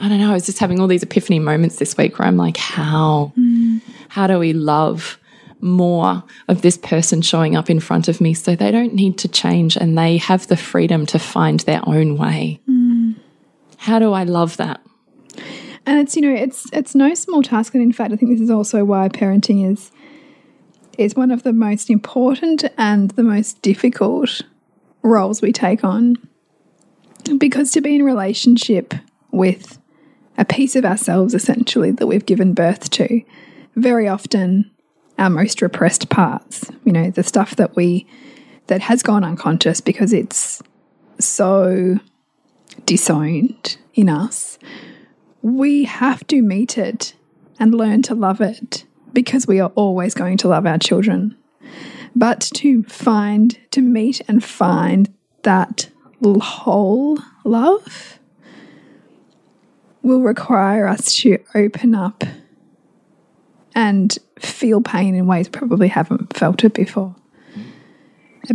I 0.00 0.08
don't 0.08 0.20
know. 0.20 0.30
I 0.30 0.34
was 0.34 0.46
just 0.46 0.58
having 0.58 0.80
all 0.80 0.86
these 0.86 1.02
epiphany 1.02 1.38
moments 1.38 1.76
this 1.76 1.96
week 1.96 2.18
where 2.18 2.28
I'm 2.28 2.36
like, 2.36 2.56
how, 2.56 3.32
how 4.08 4.26
do 4.26 4.38
we 4.38 4.52
love 4.52 5.18
more 5.60 6.22
of 6.48 6.60
this 6.60 6.76
person 6.76 7.22
showing 7.22 7.56
up 7.56 7.70
in 7.70 7.80
front 7.80 8.08
of 8.08 8.20
me 8.20 8.34
so 8.34 8.54
they 8.54 8.70
don't 8.70 8.92
need 8.92 9.16
to 9.18 9.28
change 9.28 9.76
and 9.76 9.96
they 9.96 10.18
have 10.18 10.46
the 10.48 10.56
freedom 10.56 11.06
to 11.06 11.18
find 11.18 11.60
their 11.60 11.80
own 11.88 12.18
way? 12.18 12.60
How 13.78 13.98
do 13.98 14.12
I 14.12 14.24
love 14.24 14.56
that? 14.58 14.80
And 15.86 16.00
it's 16.00 16.16
you 16.16 16.22
know 16.22 16.34
it's 16.34 16.66
it's 16.72 16.96
no 16.96 17.14
small 17.14 17.42
task, 17.44 17.72
and 17.74 17.82
in 17.82 17.92
fact, 17.92 18.12
I 18.12 18.16
think 18.16 18.32
this 18.32 18.40
is 18.40 18.50
also 18.50 18.84
why 18.84 19.08
parenting 19.08 19.70
is 19.70 19.92
is 20.98 21.14
one 21.14 21.30
of 21.30 21.44
the 21.44 21.52
most 21.52 21.90
important 21.90 22.64
and 22.76 23.12
the 23.12 23.22
most 23.22 23.62
difficult 23.62 24.42
roles 25.02 25.40
we 25.40 25.52
take 25.52 25.84
on. 25.84 26.16
Because 27.38 27.70
to 27.72 27.80
be 27.80 27.94
in 27.94 28.02
relationship 28.02 28.94
with 29.30 29.78
a 30.38 30.44
piece 30.44 30.76
of 30.76 30.84
ourselves, 30.84 31.34
essentially 31.34 31.90
that 31.92 32.06
we've 32.06 32.26
given 32.26 32.54
birth 32.54 32.90
to, 32.90 33.22
very 33.74 34.08
often 34.08 34.70
our 35.18 35.30
most 35.30 35.62
repressed 35.62 36.08
parts, 36.08 36.70
you 36.84 36.92
know, 36.92 37.10
the 37.10 37.22
stuff 37.22 37.56
that 37.56 37.74
we 37.76 38.06
that 38.66 38.82
has 38.82 39.02
gone 39.02 39.22
unconscious 39.22 39.80
because 39.80 40.12
it's 40.12 40.60
so 41.18 41.98
disowned 42.84 43.78
in 43.94 44.08
us 44.08 44.58
we 45.46 45.84
have 45.84 46.26
to 46.26 46.42
meet 46.42 46.76
it 46.76 47.14
and 47.60 47.72
learn 47.72 48.02
to 48.02 48.16
love 48.16 48.40
it 48.40 48.84
because 49.12 49.46
we 49.46 49.60
are 49.60 49.70
always 49.76 50.12
going 50.12 50.36
to 50.36 50.48
love 50.48 50.66
our 50.66 50.76
children. 50.76 51.36
But 52.16 52.40
to 52.54 52.82
find, 52.84 53.56
to 53.70 53.80
meet 53.80 54.20
and 54.26 54.42
find 54.42 55.14
that 55.42 55.88
whole 56.24 57.18
love 57.44 58.15
will 60.06 60.20
require 60.20 60.86
us 60.86 61.14
to 61.16 61.38
open 61.54 61.94
up 61.94 62.24
and 63.74 64.18
feel 64.38 64.80
pain 64.80 65.14
in 65.14 65.26
ways 65.26 65.48
probably 65.48 65.88
haven't 65.88 66.34
felt 66.34 66.64
it 66.64 66.72
before. 66.72 67.14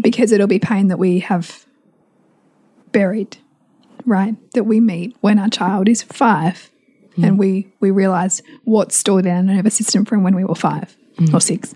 Because 0.01 0.31
it'll 0.31 0.47
be 0.47 0.59
pain 0.59 0.87
that 0.87 0.97
we 0.97 1.19
have 1.19 1.65
buried, 2.91 3.37
right? 4.05 4.35
That 4.53 4.63
we 4.63 4.79
meet 4.79 5.15
when 5.19 5.37
our 5.37 5.49
child 5.49 5.89
is 5.89 6.01
five 6.01 6.71
hmm. 7.15 7.25
and 7.25 7.37
we 7.37 7.73
we 7.81 7.91
realize 7.91 8.41
what's 8.63 8.95
stored 8.95 9.25
in 9.25 9.35
our 9.35 9.43
nervous 9.43 9.75
system 9.75 10.05
from 10.05 10.23
when 10.23 10.33
we 10.33 10.45
were 10.45 10.55
five 10.55 10.95
hmm. 11.17 11.35
or 11.35 11.41
six. 11.41 11.75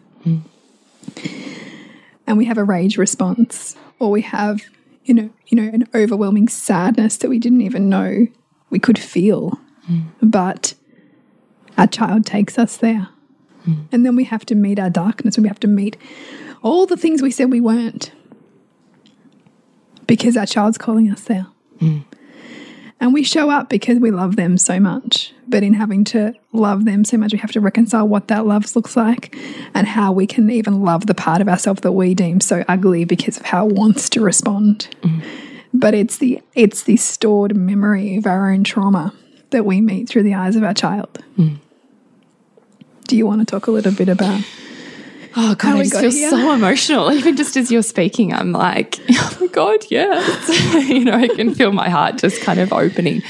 And 2.27 2.37
we 2.37 2.45
have 2.45 2.57
a 2.57 2.63
rage 2.63 2.97
response, 2.97 3.75
or 3.99 4.09
we 4.09 4.21
have, 4.21 4.61
you 5.03 5.13
know, 5.13 5.29
you 5.47 5.61
know, 5.61 5.69
an 5.71 5.87
overwhelming 5.93 6.47
sadness 6.47 7.17
that 7.17 7.29
we 7.29 7.37
didn't 7.37 7.61
even 7.61 7.89
know 7.89 8.27
we 8.69 8.79
could 8.79 8.97
feel. 8.97 9.59
But 10.21 10.73
our 11.77 11.87
child 11.87 12.25
takes 12.25 12.57
us 12.57 12.77
there. 12.77 13.09
And 13.91 14.05
then 14.05 14.15
we 14.15 14.25
have 14.25 14.45
to 14.47 14.55
meet 14.55 14.77
our 14.79 14.91
darkness, 14.91 15.37
we 15.37 15.47
have 15.47 15.59
to 15.61 15.67
meet 15.67 15.97
all 16.61 16.85
the 16.85 16.97
things 16.97 17.21
we 17.21 17.31
said 17.31 17.51
we 17.51 17.61
weren't. 17.61 18.11
Because 20.07 20.37
our 20.37 20.45
child's 20.45 20.77
calling 20.77 21.09
us 21.11 21.21
there. 21.21 21.47
And 23.01 23.13
we 23.13 23.23
show 23.23 23.49
up 23.49 23.69
because 23.69 23.99
we 23.99 24.11
love 24.11 24.35
them 24.35 24.57
so 24.57 24.79
much. 24.79 25.33
But 25.47 25.63
in 25.63 25.73
having 25.73 26.03
to 26.05 26.33
love 26.53 26.85
them 26.85 27.03
so 27.03 27.17
much, 27.17 27.33
we 27.33 27.39
have 27.39 27.51
to 27.51 27.59
reconcile 27.59 28.07
what 28.07 28.27
that 28.29 28.45
love 28.45 28.75
looks 28.75 28.95
like 28.95 29.35
and 29.73 29.85
how 29.87 30.11
we 30.11 30.25
can 30.25 30.49
even 30.49 30.81
love 30.81 31.07
the 31.07 31.13
part 31.13 31.41
of 31.41 31.47
ourselves 31.47 31.81
that 31.81 31.91
we 31.91 32.13
deem 32.15 32.39
so 32.41 32.63
ugly 32.67 33.03
because 33.03 33.37
of 33.37 33.45
how 33.47 33.67
it 33.67 33.75
wants 33.75 34.09
to 34.11 34.21
respond. 34.21 34.87
But 35.73 35.93
it's 35.93 36.17
the 36.17 36.41
it's 36.53 36.83
the 36.83 36.97
stored 36.97 37.55
memory 37.55 38.15
of 38.15 38.25
our 38.25 38.51
own 38.51 38.63
trauma 38.63 39.13
that 39.51 39.65
we 39.65 39.81
meet 39.81 40.09
through 40.09 40.23
the 40.23 40.33
eyes 40.33 40.55
of 40.55 40.63
our 40.63 40.73
child. 40.73 41.23
Do 43.07 43.15
you 43.15 43.27
want 43.27 43.41
to 43.41 43.45
talk 43.45 43.67
a 43.67 43.71
little 43.71 43.93
bit 43.93 44.09
about 44.09 44.41
Oh 45.37 45.53
God, 45.55 45.75
I 45.75 45.83
just 45.83 45.99
feel 45.99 46.11
here. 46.11 46.29
so 46.29 46.53
emotional. 46.53 47.11
Even 47.13 47.35
just 47.35 47.57
as 47.57 47.69
you're 47.69 47.83
speaking, 47.83 48.33
I'm 48.33 48.53
like, 48.53 48.99
oh 49.09 49.37
my 49.41 49.47
God, 49.47 49.83
yes. 49.89 50.49
you 50.89 51.03
know, 51.03 51.13
I 51.13 51.27
can 51.27 51.53
feel 51.53 51.73
my 51.73 51.89
heart 51.89 52.17
just 52.17 52.41
kind 52.41 52.59
of 52.59 52.71
opening, 52.71 53.21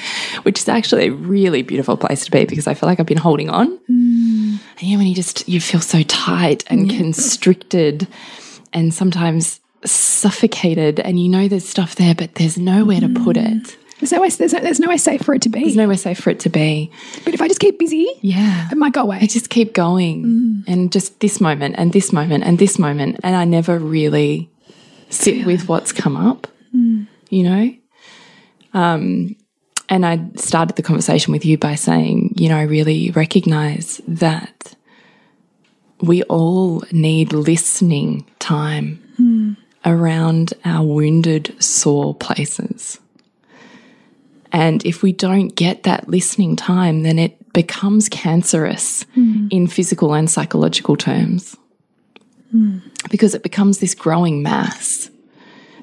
which 0.43 0.59
is 0.59 0.69
actually 0.69 1.07
a 1.07 1.11
really 1.11 1.63
beautiful 1.63 1.97
place 1.97 2.25
to 2.25 2.31
be 2.31 2.45
because 2.45 2.67
I 2.67 2.75
feel 2.75 2.87
like 2.87 2.99
I've 2.99 3.07
been 3.07 3.17
holding 3.17 3.49
on. 3.49 3.77
Mm. 3.89 4.59
And 4.77 4.83
yeah, 4.83 4.97
when 4.97 5.07
you 5.07 5.15
just 5.15 5.49
you 5.49 5.59
feel 5.59 5.81
so 5.81 6.03
tight 6.03 6.63
and 6.67 6.89
constricted 6.89 8.07
and 8.71 8.93
sometimes 8.93 9.59
suffocated 9.83 10.99
and 10.99 11.19
you 11.19 11.27
know 11.27 11.47
there's 11.47 11.67
stuff 11.67 11.95
there, 11.95 12.13
but 12.13 12.35
there's 12.35 12.57
nowhere 12.57 12.99
to 12.99 13.09
put 13.09 13.35
mm. 13.35 13.65
it. 13.65 13.77
There's 14.09 14.11
no 14.11 14.21
way 14.21 14.29
there's 14.29 14.53
no, 14.53 14.59
there's 14.59 14.79
no 14.79 14.87
way 14.89 14.97
safe 14.97 15.21
for 15.21 15.33
it 15.33 15.41
to 15.43 15.49
be. 15.49 15.61
There's 15.61 15.75
nowhere 15.75 15.97
safe 15.97 16.19
for 16.19 16.29
it 16.29 16.39
to 16.41 16.49
be. 16.49 16.91
but 17.23 17.33
if 17.33 17.41
I 17.41 17.47
just 17.47 17.59
keep 17.59 17.79
busy, 17.79 18.07
Yeah. 18.21 18.69
it 18.71 18.77
might 18.77 18.93
go 18.93 19.01
away. 19.01 19.17
I 19.21 19.25
just 19.25 19.49
keep 19.49 19.73
going 19.73 20.23
mm. 20.23 20.63
and 20.67 20.91
just 20.91 21.19
this 21.19 21.41
moment 21.41 21.75
and 21.77 21.91
this 21.91 22.13
moment 22.13 22.43
and 22.43 22.59
this 22.59 22.77
moment. 22.77 23.19
And 23.23 23.35
I 23.35 23.45
never 23.45 23.79
really 23.79 24.49
sit 25.09 25.45
with 25.45 25.67
what's 25.67 25.91
come 25.91 26.17
up, 26.17 26.47
mm. 26.75 27.07
you 27.29 27.43
know? 27.43 27.75
Um, 28.73 29.35
and 29.89 30.05
I 30.05 30.19
started 30.35 30.75
the 30.75 30.83
conversation 30.83 31.31
with 31.31 31.45
you 31.45 31.57
by 31.57 31.75
saying, 31.75 32.33
you 32.37 32.49
know, 32.49 32.57
I 32.57 32.63
really 32.63 33.11
recognize 33.11 34.01
that 34.07 34.75
we 36.01 36.23
all 36.23 36.83
need 36.91 37.33
listening 37.33 38.25
time 38.39 39.01
mm. 39.19 39.55
around 39.85 40.53
our 40.63 40.85
wounded, 40.85 41.55
sore 41.63 42.13
places. 42.13 42.99
And 44.55 44.85
if 44.85 45.03
we 45.03 45.11
don't 45.11 45.49
get 45.49 45.83
that 45.83 46.07
listening 46.07 46.55
time, 46.55 47.03
then 47.03 47.19
it 47.19 47.51
becomes 47.51 48.07
cancerous 48.07 49.03
hmm. 49.13 49.49
in 49.51 49.67
physical 49.67 50.13
and 50.13 50.31
psychological 50.31 50.95
terms. 50.95 51.57
Hmm. 52.51 52.77
Because 53.11 53.35
it 53.35 53.43
becomes 53.43 53.79
this 53.79 53.93
growing 53.93 54.41
mass 54.41 55.09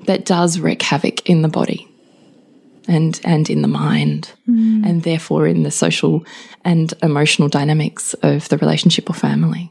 that 0.06 0.24
does 0.24 0.58
wreak 0.58 0.80
havoc 0.80 1.28
in 1.28 1.42
the 1.42 1.48
body 1.48 1.86
and, 2.88 3.20
and 3.24 3.50
in 3.50 3.60
the 3.60 3.68
mind, 3.68 4.32
hmm. 4.46 4.82
and 4.86 5.02
therefore 5.02 5.46
in 5.46 5.64
the 5.64 5.70
social 5.70 6.24
and 6.64 6.94
emotional 7.02 7.48
dynamics 7.48 8.14
of 8.22 8.48
the 8.48 8.56
relationship 8.56 9.10
or 9.10 9.14
family. 9.14 9.70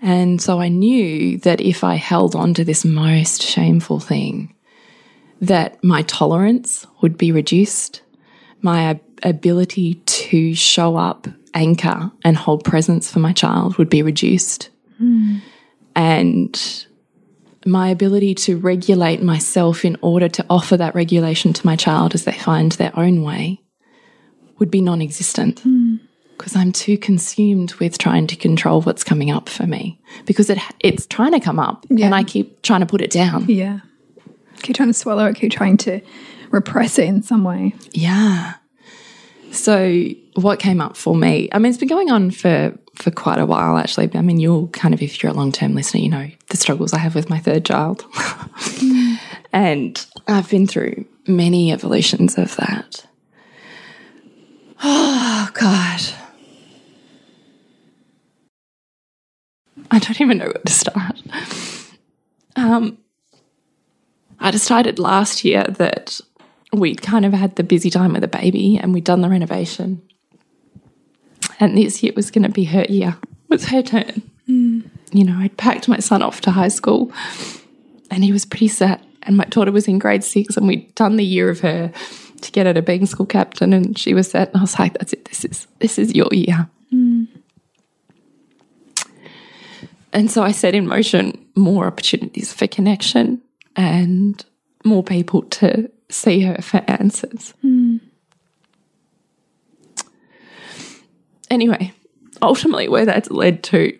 And 0.00 0.40
so 0.40 0.58
I 0.58 0.68
knew 0.68 1.36
that 1.40 1.60
if 1.60 1.84
I 1.84 1.96
held 1.96 2.34
on 2.34 2.54
to 2.54 2.64
this 2.64 2.82
most 2.82 3.42
shameful 3.42 4.00
thing, 4.00 4.54
that 5.42 5.82
my 5.82 6.02
tolerance 6.02 6.86
would 7.00 7.18
be 7.18 7.32
reduced, 7.32 8.00
my 8.62 8.98
ability 9.24 9.94
to 9.94 10.54
show 10.54 10.96
up, 10.96 11.26
anchor, 11.52 12.12
and 12.24 12.36
hold 12.36 12.64
presence 12.64 13.10
for 13.10 13.18
my 13.18 13.32
child 13.32 13.76
would 13.76 13.90
be 13.90 14.02
reduced. 14.02 14.70
Hmm. 14.98 15.38
And 15.96 16.86
my 17.66 17.88
ability 17.88 18.36
to 18.36 18.56
regulate 18.56 19.20
myself 19.20 19.84
in 19.84 19.96
order 20.00 20.28
to 20.28 20.46
offer 20.48 20.76
that 20.76 20.94
regulation 20.94 21.52
to 21.52 21.66
my 21.66 21.74
child 21.74 22.14
as 22.14 22.24
they 22.24 22.32
find 22.32 22.72
their 22.72 22.96
own 22.96 23.22
way 23.22 23.60
would 24.60 24.70
be 24.70 24.80
non 24.80 25.02
existent 25.02 25.58
hmm. 25.60 25.96
because 26.38 26.54
I'm 26.54 26.70
too 26.70 26.96
consumed 26.96 27.74
with 27.74 27.98
trying 27.98 28.28
to 28.28 28.36
control 28.36 28.80
what's 28.80 29.02
coming 29.02 29.32
up 29.32 29.48
for 29.48 29.66
me 29.66 30.00
because 30.24 30.50
it 30.50 30.58
it's 30.78 31.04
trying 31.04 31.32
to 31.32 31.40
come 31.40 31.58
up 31.58 31.84
and 31.90 32.14
I 32.14 32.22
keep 32.22 32.62
trying 32.62 32.80
to 32.80 32.86
put 32.86 33.00
it 33.00 33.10
down. 33.10 33.46
yeah. 33.48 33.80
Keep 34.62 34.76
trying 34.76 34.88
to 34.88 34.94
swallow 34.94 35.26
it, 35.26 35.36
keep 35.36 35.52
trying 35.52 35.76
to 35.78 36.00
repress 36.50 36.98
it 36.98 37.06
in 37.06 37.22
some 37.22 37.44
way. 37.44 37.74
Yeah. 37.92 38.54
So 39.50 40.06
what 40.34 40.58
came 40.58 40.80
up 40.80 40.96
for 40.96 41.14
me? 41.14 41.48
I 41.52 41.58
mean, 41.58 41.70
it's 41.70 41.78
been 41.78 41.88
going 41.88 42.10
on 42.10 42.30
for 42.30 42.76
for 42.96 43.10
quite 43.10 43.38
a 43.38 43.46
while 43.46 43.76
actually. 43.76 44.10
I 44.14 44.22
mean, 44.22 44.38
you'll 44.38 44.68
kind 44.68 44.94
of, 44.94 45.02
if 45.02 45.22
you're 45.22 45.32
a 45.32 45.34
long 45.34 45.52
term 45.52 45.74
listener, 45.74 46.00
you 46.00 46.08
know 46.10 46.30
the 46.48 46.56
struggles 46.56 46.92
I 46.92 46.98
have 46.98 47.14
with 47.14 47.28
my 47.28 47.38
third 47.38 47.64
child, 47.64 48.04
and 49.52 50.04
I've 50.28 50.48
been 50.48 50.66
through 50.66 51.04
many 51.26 51.72
evolutions 51.72 52.38
of 52.38 52.56
that. 52.56 53.06
Oh 54.84 55.48
God. 55.54 56.00
I 59.90 59.98
don't 59.98 60.20
even 60.20 60.38
know 60.38 60.46
where 60.46 60.62
to 60.64 60.72
start. 60.72 61.22
Um, 62.56 62.98
I 64.42 64.50
decided 64.50 64.98
last 64.98 65.44
year 65.44 65.64
that 65.64 66.20
we'd 66.72 67.00
kind 67.00 67.24
of 67.24 67.32
had 67.32 67.56
the 67.56 67.62
busy 67.62 67.90
time 67.90 68.12
with 68.12 68.22
the 68.22 68.28
baby 68.28 68.76
and 68.76 68.92
we'd 68.92 69.04
done 69.04 69.20
the 69.20 69.28
renovation. 69.28 70.02
And 71.60 71.76
this 71.78 72.02
year 72.02 72.12
was 72.16 72.30
going 72.30 72.42
to 72.42 72.48
be 72.48 72.64
her 72.64 72.84
year. 72.88 73.16
It 73.20 73.50
was 73.50 73.66
her 73.66 73.82
turn. 73.82 74.22
Mm. 74.48 74.88
You 75.12 75.24
know, 75.24 75.36
I'd 75.38 75.56
packed 75.56 75.86
my 75.86 75.98
son 75.98 76.22
off 76.22 76.40
to 76.42 76.50
high 76.50 76.68
school 76.68 77.12
and 78.10 78.24
he 78.24 78.32
was 78.32 78.44
pretty 78.44 78.68
set. 78.68 79.02
And 79.22 79.36
my 79.36 79.44
daughter 79.44 79.70
was 79.70 79.86
in 79.86 80.00
grade 80.00 80.24
six 80.24 80.56
and 80.56 80.66
we'd 80.66 80.92
done 80.96 81.16
the 81.16 81.24
year 81.24 81.48
of 81.48 81.60
her 81.60 81.92
to 82.40 82.50
get 82.50 82.66
her 82.66 82.74
to 82.74 82.82
being 82.82 83.06
school 83.06 83.26
captain 83.26 83.72
and 83.72 83.96
she 83.96 84.14
was 84.14 84.30
set. 84.30 84.48
And 84.48 84.56
I 84.56 84.60
was 84.62 84.76
like, 84.78 84.94
that's 84.94 85.12
it. 85.12 85.26
This 85.26 85.44
is, 85.44 85.68
this 85.78 85.98
is 85.98 86.14
your 86.14 86.28
year. 86.32 86.68
Mm. 86.92 87.28
And 90.12 90.30
so 90.30 90.42
I 90.42 90.50
set 90.50 90.74
in 90.74 90.86
motion 90.86 91.46
more 91.54 91.86
opportunities 91.86 92.52
for 92.52 92.66
connection 92.66 93.40
and 93.76 94.44
more 94.84 95.02
people 95.02 95.42
to 95.42 95.90
see 96.08 96.40
her 96.42 96.60
for 96.60 96.82
answers. 96.88 97.54
Mm. 97.64 98.00
Anyway, 101.50 101.92
ultimately, 102.40 102.88
where 102.88 103.04
that's 103.04 103.30
led 103.30 103.62
to 103.64 103.98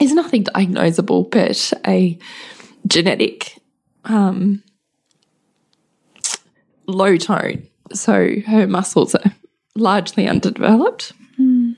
is 0.00 0.12
nothing 0.12 0.44
diagnosable 0.44 1.30
but 1.30 1.72
a 1.86 2.18
genetic 2.86 3.58
um, 4.04 4.62
low 6.86 7.16
tone. 7.16 7.66
So 7.92 8.40
her 8.46 8.66
muscles 8.66 9.14
are 9.14 9.32
largely 9.74 10.26
underdeveloped. 10.26 11.12
Mm. 11.38 11.76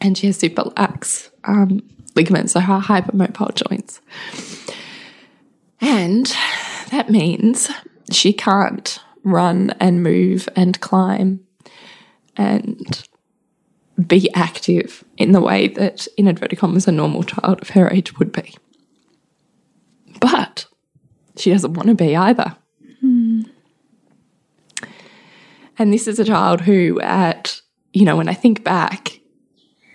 And 0.00 0.18
she 0.18 0.26
has 0.26 0.36
super 0.36 0.64
lax 0.76 1.30
um, 1.44 1.82
ligaments, 2.14 2.52
so 2.52 2.60
her 2.60 2.80
hypermobile 2.80 3.54
joints. 3.54 4.00
And 5.80 6.26
that 6.90 7.10
means 7.10 7.70
she 8.10 8.32
can't 8.32 8.98
run 9.24 9.70
and 9.80 10.02
move 10.02 10.48
and 10.56 10.80
climb 10.80 11.40
and 12.36 13.06
be 14.06 14.32
active 14.34 15.04
in 15.16 15.32
the 15.32 15.40
way 15.40 15.68
that, 15.68 16.06
in 16.16 16.26
inverted 16.26 16.58
commas, 16.58 16.88
a 16.88 16.92
normal 16.92 17.22
child 17.22 17.60
of 17.60 17.70
her 17.70 17.88
age 17.90 18.18
would 18.18 18.32
be. 18.32 18.54
But 20.20 20.66
she 21.36 21.50
doesn't 21.50 21.74
want 21.74 21.88
to 21.88 21.94
be 21.94 22.16
either. 22.16 22.56
Mm. 23.02 23.48
And 25.78 25.92
this 25.92 26.06
is 26.06 26.18
a 26.18 26.24
child 26.24 26.60
who, 26.60 27.00
at, 27.00 27.60
you 27.92 28.04
know, 28.04 28.16
when 28.16 28.28
I 28.28 28.34
think 28.34 28.62
back, 28.64 29.20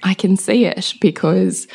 I 0.04 0.14
can 0.14 0.38
see 0.38 0.66
it 0.66 0.94
because 1.02 1.68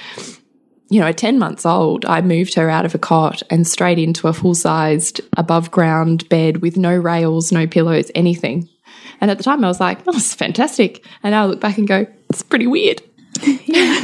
you 0.93 1.01
know, 1.01 1.07
at 1.07 1.17
10 1.17 1.39
months 1.39 1.65
old, 1.65 2.05
I 2.05 2.21
moved 2.21 2.55
her 2.55 2.69
out 2.69 2.85
of 2.85 2.95
a 2.95 2.99
cot 2.99 3.43
and 3.49 3.67
straight 3.67 3.99
into 3.99 4.29
a 4.29 4.33
full 4.35 4.55
sized 4.55 5.23
above 5.39 5.71
ground 5.71 6.29
bed 6.29 6.59
with 6.59 6.77
no 6.77 6.95
rails, 6.95 7.51
no 7.51 7.67
pillows, 7.67 8.11
anything. 8.15 8.69
And 9.21 9.31
at 9.31 9.39
the 9.39 9.45
time, 9.45 9.65
I 9.65 9.69
was 9.69 9.81
like, 9.81 10.01
oh, 10.07 10.19
fantastic. 10.19 11.07
And 11.23 11.33
now 11.33 11.45
I 11.45 11.47
look 11.47 11.61
back 11.61 11.79
and 11.79 11.89
go, 11.89 12.07
it's 12.29 12.43
pretty 12.43 12.67
weird. 12.67 13.01
yeah. 13.43 14.01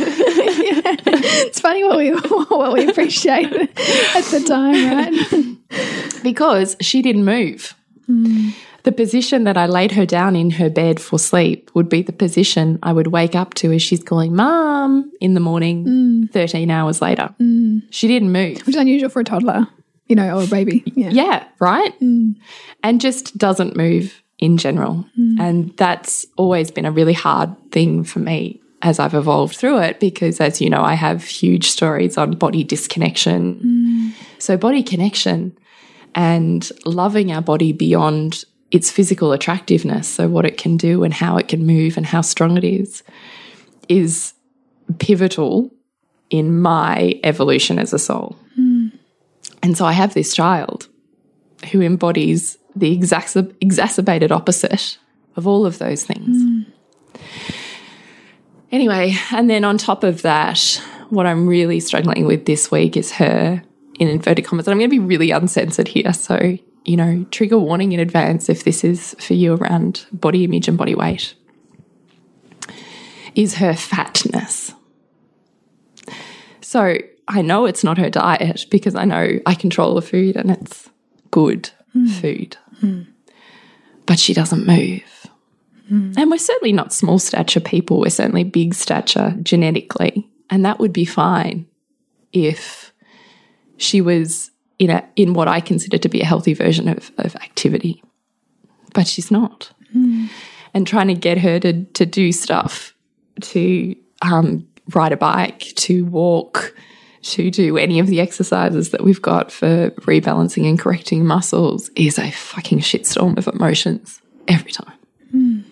It's 1.10 1.60
funny 1.60 1.84
what 1.84 1.98
we 1.98 2.10
what 2.10 2.72
we 2.72 2.88
appreciate 2.88 3.52
at 3.52 4.24
the 4.24 4.44
time, 4.46 5.56
right? 5.56 6.22
because 6.22 6.76
she 6.80 7.02
didn't 7.02 7.24
move. 7.24 7.74
Mm 8.08 8.54
the 8.84 8.92
position 8.92 9.44
that 9.44 9.56
I 9.56 9.66
laid 9.66 9.92
her 9.92 10.06
down 10.06 10.36
in 10.36 10.50
her 10.52 10.70
bed 10.70 11.00
for 11.00 11.18
sleep 11.18 11.70
would 11.74 11.88
be 11.88 12.02
the 12.02 12.12
position 12.12 12.78
I 12.82 12.92
would 12.92 13.08
wake 13.08 13.34
up 13.34 13.54
to 13.54 13.72
as 13.72 13.82
she's 13.82 14.02
calling 14.02 14.34
mom 14.34 15.12
in 15.20 15.34
the 15.34 15.40
morning, 15.40 15.84
mm. 15.84 16.32
13 16.32 16.70
hours 16.70 17.02
later. 17.02 17.34
Mm. 17.40 17.82
She 17.90 18.06
didn't 18.06 18.32
move. 18.32 18.58
Which 18.58 18.68
is 18.68 18.76
unusual 18.76 19.10
for 19.10 19.20
a 19.20 19.24
toddler, 19.24 19.66
you 20.06 20.16
know, 20.16 20.38
or 20.38 20.44
a 20.44 20.46
baby. 20.46 20.84
Yeah, 20.94 21.10
yeah 21.10 21.48
right? 21.58 21.98
Mm. 22.00 22.36
And 22.82 23.00
just 23.00 23.36
doesn't 23.36 23.76
move 23.76 24.22
in 24.38 24.56
general. 24.56 25.04
Mm. 25.18 25.40
And 25.40 25.76
that's 25.76 26.26
always 26.36 26.70
been 26.70 26.86
a 26.86 26.92
really 26.92 27.12
hard 27.12 27.54
thing 27.70 28.04
for 28.04 28.20
me 28.20 28.60
as 28.82 29.00
I've 29.00 29.14
evolved 29.14 29.56
through 29.56 29.78
it 29.80 29.98
because, 29.98 30.40
as 30.40 30.60
you 30.60 30.70
know, 30.70 30.82
I 30.82 30.94
have 30.94 31.24
huge 31.24 31.68
stories 31.68 32.16
on 32.16 32.32
body 32.32 32.62
disconnection. 32.62 34.14
Mm. 34.14 34.40
So, 34.40 34.56
body 34.56 34.82
connection 34.82 35.58
and 36.14 36.70
loving 36.84 37.32
our 37.32 37.42
body 37.42 37.72
beyond 37.72 38.44
its 38.70 38.90
physical 38.90 39.32
attractiveness, 39.32 40.08
so 40.08 40.28
what 40.28 40.44
it 40.44 40.58
can 40.58 40.76
do 40.76 41.04
and 41.04 41.14
how 41.14 41.36
it 41.36 41.48
can 41.48 41.66
move 41.66 41.96
and 41.96 42.06
how 42.06 42.20
strong 42.20 42.56
it 42.56 42.64
is, 42.64 43.02
is 43.88 44.34
pivotal 44.98 45.70
in 46.30 46.60
my 46.60 47.18
evolution 47.24 47.78
as 47.78 47.92
a 47.92 47.98
soul. 47.98 48.36
Mm. 48.58 48.92
And 49.62 49.76
so 49.76 49.86
I 49.86 49.92
have 49.92 50.14
this 50.14 50.34
child 50.34 50.88
who 51.72 51.80
embodies 51.80 52.58
the 52.76 52.96
exacerb 52.96 53.54
exacerbated 53.60 54.30
opposite 54.30 54.98
of 55.36 55.46
all 55.46 55.66
of 55.66 55.78
those 55.78 56.04
things. 56.04 56.36
Mm. 56.36 56.66
Anyway, 58.70 59.14
and 59.32 59.48
then 59.48 59.64
on 59.64 59.78
top 59.78 60.04
of 60.04 60.22
that, 60.22 60.60
what 61.08 61.26
I'm 61.26 61.46
really 61.46 61.80
struggling 61.80 62.26
with 62.26 62.44
this 62.44 62.70
week 62.70 62.96
is 62.96 63.12
her 63.12 63.62
in 63.98 64.08
inverted 64.08 64.44
commas. 64.44 64.66
And 64.66 64.72
I'm 64.72 64.78
going 64.78 64.90
to 64.90 64.94
be 64.94 65.04
really 65.04 65.30
uncensored 65.30 65.88
here. 65.88 66.12
So 66.12 66.58
you 66.88 66.96
know, 66.96 67.26
trigger 67.30 67.58
warning 67.58 67.92
in 67.92 68.00
advance 68.00 68.48
if 68.48 68.64
this 68.64 68.82
is 68.82 69.14
for 69.20 69.34
you 69.34 69.54
around 69.54 70.06
body 70.10 70.44
image 70.44 70.68
and 70.68 70.78
body 70.78 70.94
weight, 70.94 71.34
is 73.34 73.56
her 73.56 73.74
fatness. 73.74 74.72
So 76.62 76.96
I 77.28 77.42
know 77.42 77.66
it's 77.66 77.84
not 77.84 77.98
her 77.98 78.08
diet 78.08 78.64
because 78.70 78.94
I 78.94 79.04
know 79.04 79.38
I 79.44 79.54
control 79.54 79.94
the 79.94 80.02
food 80.02 80.34
and 80.36 80.50
it's 80.50 80.88
good 81.30 81.70
mm. 81.94 82.08
food. 82.08 82.56
Mm. 82.82 83.06
But 84.06 84.18
she 84.18 84.32
doesn't 84.32 84.66
move. 84.66 85.26
Mm. 85.92 86.16
And 86.16 86.30
we're 86.30 86.38
certainly 86.38 86.72
not 86.72 86.94
small 86.94 87.18
stature 87.18 87.60
people, 87.60 88.00
we're 88.00 88.08
certainly 88.08 88.44
big 88.44 88.72
stature 88.72 89.36
genetically. 89.42 90.26
And 90.48 90.64
that 90.64 90.78
would 90.78 90.94
be 90.94 91.04
fine 91.04 91.66
if 92.32 92.94
she 93.76 94.00
was 94.00 94.50
in 94.78 94.90
a 94.90 95.08
in 95.16 95.34
what 95.34 95.48
I 95.48 95.60
consider 95.60 95.98
to 95.98 96.08
be 96.08 96.20
a 96.20 96.26
healthy 96.26 96.54
version 96.54 96.88
of, 96.88 97.10
of 97.18 97.34
activity. 97.36 98.02
But 98.94 99.06
she's 99.06 99.30
not. 99.30 99.72
Mm. 99.94 100.28
And 100.74 100.86
trying 100.86 101.08
to 101.08 101.14
get 101.14 101.38
her 101.38 101.58
to 101.60 101.84
to 101.84 102.06
do 102.06 102.32
stuff, 102.32 102.94
to 103.40 103.94
um, 104.22 104.66
ride 104.94 105.12
a 105.12 105.16
bike, 105.16 105.60
to 105.76 106.04
walk, 106.06 106.74
to 107.22 107.50
do 107.50 107.76
any 107.76 107.98
of 107.98 108.06
the 108.06 108.20
exercises 108.20 108.90
that 108.90 109.02
we've 109.02 109.22
got 109.22 109.50
for 109.50 109.90
rebalancing 110.02 110.68
and 110.68 110.78
correcting 110.78 111.26
muscles 111.26 111.90
is 111.96 112.18
a 112.18 112.30
fucking 112.30 112.78
shitstorm 112.78 113.36
of 113.36 113.48
emotions 113.48 114.20
every 114.46 114.72
time. 114.72 114.98
Mm. 115.34 115.64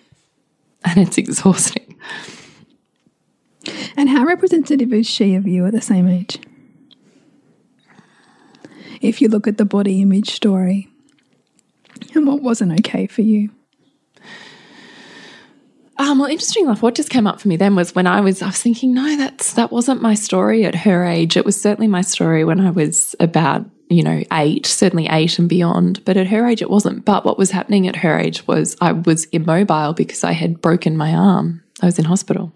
And 0.83 0.97
it's 0.99 1.17
exhausting. 1.17 1.99
And 3.97 4.09
how 4.09 4.23
representative 4.23 4.93
is 4.93 5.07
she 5.07 5.35
of 5.35 5.47
you 5.47 5.65
at 5.65 5.73
the 5.73 5.81
same 5.81 6.07
age? 6.07 6.39
If 9.01 9.21
you 9.21 9.27
look 9.27 9.47
at 9.47 9.57
the 9.57 9.65
body 9.65 10.01
image 10.01 10.31
story 10.31 10.89
and 12.13 12.27
what 12.27 12.41
wasn't 12.41 12.79
okay 12.79 13.07
for 13.07 13.21
you? 13.21 13.49
Um, 15.99 16.19
well, 16.19 16.29
interesting 16.29 16.65
enough, 16.65 16.83
what 16.83 16.93
just 16.93 17.09
came 17.09 17.25
up 17.25 17.41
for 17.41 17.47
me 17.47 17.57
then 17.57 17.75
was 17.75 17.95
when 17.95 18.05
I 18.05 18.21
was, 18.21 18.41
I 18.43 18.47
was 18.47 18.61
thinking, 18.61 18.93
no, 18.93 19.17
that's 19.17 19.53
that 19.53 19.71
wasn't 19.71 20.01
my 20.01 20.13
story 20.13 20.63
at 20.65 20.75
her 20.75 21.03
age. 21.05 21.35
It 21.35 21.45
was 21.45 21.59
certainly 21.59 21.87
my 21.87 22.01
story 22.01 22.45
when 22.45 22.59
I 22.59 22.69
was 22.69 23.15
about, 23.19 23.65
you 23.89 24.03
know, 24.03 24.23
eight, 24.31 24.67
certainly 24.67 25.07
eight 25.09 25.39
and 25.39 25.49
beyond. 25.49 26.05
But 26.05 26.15
at 26.15 26.27
her 26.27 26.45
age, 26.45 26.61
it 26.61 26.69
wasn't. 26.69 27.03
But 27.03 27.25
what 27.25 27.39
was 27.39 27.49
happening 27.49 27.87
at 27.87 27.95
her 27.97 28.17
age 28.17 28.45
was 28.45 28.77
I 28.79 28.91
was 28.91 29.25
immobile 29.25 29.93
because 29.93 30.23
I 30.23 30.33
had 30.33 30.61
broken 30.61 30.97
my 30.97 31.13
arm. 31.13 31.63
I 31.81 31.87
was 31.87 31.97
in 31.97 32.05
hospital. 32.05 32.53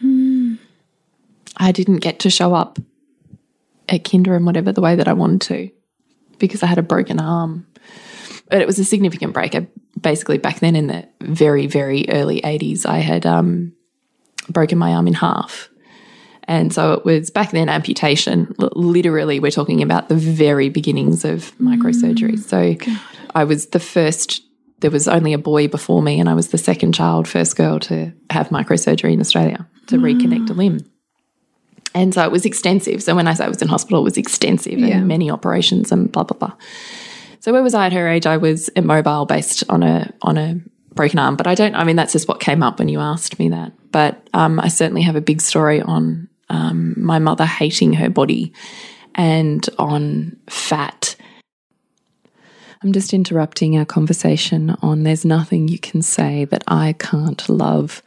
Hmm. 0.00 0.54
I 1.58 1.70
didn't 1.70 1.98
get 1.98 2.20
to 2.20 2.30
show 2.30 2.54
up 2.54 2.78
at 3.88 4.04
kinder 4.04 4.34
and 4.34 4.46
whatever 4.46 4.72
the 4.72 4.80
way 4.80 4.96
that 4.96 5.08
I 5.08 5.12
wanted 5.12 5.40
to 5.42 5.70
because 6.38 6.62
I 6.62 6.66
had 6.66 6.78
a 6.78 6.82
broken 6.82 7.20
arm. 7.20 7.66
But 8.50 8.60
it 8.60 8.66
was 8.66 8.78
a 8.78 8.84
significant 8.84 9.32
break. 9.32 9.54
I, 9.54 9.66
basically, 10.00 10.38
back 10.38 10.60
then 10.60 10.76
in 10.76 10.86
the 10.88 11.08
very, 11.20 11.66
very 11.66 12.06
early 12.08 12.40
80s, 12.42 12.86
I 12.86 12.98
had 12.98 13.24
um, 13.26 13.72
broken 14.48 14.78
my 14.78 14.94
arm 14.94 15.06
in 15.06 15.14
half. 15.14 15.68
And 16.46 16.72
so 16.72 16.92
it 16.92 17.04
was 17.04 17.30
back 17.30 17.52
then 17.52 17.68
amputation. 17.68 18.54
Literally, 18.58 19.40
we're 19.40 19.50
talking 19.50 19.82
about 19.82 20.08
the 20.08 20.14
very 20.14 20.68
beginnings 20.68 21.24
of 21.24 21.56
microsurgery. 21.58 22.38
So 22.38 22.76
I 23.34 23.44
was 23.44 23.66
the 23.66 23.80
first, 23.80 24.42
there 24.80 24.90
was 24.90 25.08
only 25.08 25.32
a 25.32 25.38
boy 25.38 25.68
before 25.68 26.02
me, 26.02 26.20
and 26.20 26.28
I 26.28 26.34
was 26.34 26.48
the 26.48 26.58
second 26.58 26.92
child, 26.92 27.26
first 27.26 27.56
girl 27.56 27.80
to 27.80 28.12
have 28.28 28.50
microsurgery 28.50 29.14
in 29.14 29.20
Australia 29.20 29.66
to 29.86 29.96
reconnect 29.96 30.50
a 30.50 30.52
limb. 30.52 30.80
And 31.94 32.12
so 32.12 32.24
it 32.24 32.32
was 32.32 32.44
extensive. 32.44 33.02
So 33.02 33.14
when 33.14 33.28
I 33.28 33.34
say 33.34 33.44
I 33.44 33.48
was 33.48 33.62
in 33.62 33.68
hospital, 33.68 34.00
it 34.00 34.04
was 34.04 34.16
extensive 34.16 34.78
Yeah. 34.78 34.96
and 34.98 35.08
many 35.08 35.30
operations 35.30 35.92
and 35.92 36.10
blah, 36.10 36.24
blah, 36.24 36.36
blah. 36.36 36.52
So 37.40 37.52
where 37.52 37.62
was 37.62 37.74
I 37.74 37.86
at 37.86 37.92
her 37.92 38.08
age? 38.08 38.26
I 38.26 38.36
was 38.38 38.68
immobile 38.70 39.26
based 39.26 39.62
on 39.68 39.82
a 39.82 40.12
on 40.22 40.36
a 40.38 40.60
broken 40.94 41.18
arm. 41.18 41.36
But 41.36 41.46
I 41.46 41.54
don't 41.54 41.74
I 41.74 41.84
mean 41.84 41.96
that's 41.96 42.12
just 42.12 42.26
what 42.28 42.40
came 42.40 42.62
up 42.62 42.78
when 42.78 42.88
you 42.88 43.00
asked 43.00 43.38
me 43.38 43.48
that. 43.50 43.72
But 43.92 44.26
um, 44.32 44.58
I 44.58 44.68
certainly 44.68 45.02
have 45.02 45.14
a 45.16 45.20
big 45.20 45.40
story 45.40 45.80
on 45.82 46.28
um, 46.48 46.94
my 46.96 47.18
mother 47.18 47.44
hating 47.46 47.92
her 47.94 48.10
body 48.10 48.52
and 49.14 49.64
on 49.78 50.36
fat. 50.48 51.16
I'm 52.84 52.92
just 52.92 53.14
interrupting 53.14 53.78
our 53.78 53.86
conversation 53.86 54.76
on 54.82 55.04
There's 55.04 55.24
Nothing 55.24 55.68
You 55.68 55.78
Can 55.78 56.02
Say 56.02 56.44
That 56.44 56.62
I 56.68 56.92
Can't 56.92 57.48
Love. 57.48 58.02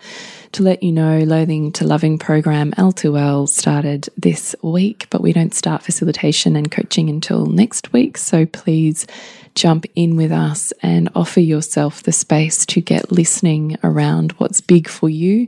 To 0.51 0.61
let 0.61 0.83
you 0.83 0.91
know, 0.91 1.17
Loathing 1.17 1.71
to 1.71 1.83
Loving 1.83 2.19
program 2.19 2.73
L2L 2.73 3.49
started 3.49 4.07
this 4.15 4.55
week, 4.61 5.07
but 5.09 5.21
we 5.21 5.33
don't 5.33 5.55
start 5.55 5.81
facilitation 5.81 6.55
and 6.55 6.69
coaching 6.69 7.09
until 7.09 7.47
next 7.47 7.91
week. 7.91 8.19
So 8.19 8.45
please 8.45 9.07
jump 9.55 9.87
in 9.95 10.15
with 10.15 10.31
us 10.31 10.71
and 10.83 11.09
offer 11.15 11.39
yourself 11.39 12.03
the 12.03 12.11
space 12.11 12.63
to 12.67 12.79
get 12.79 13.11
listening 13.11 13.77
around 13.83 14.33
what's 14.33 14.61
big 14.61 14.87
for 14.87 15.09
you 15.09 15.47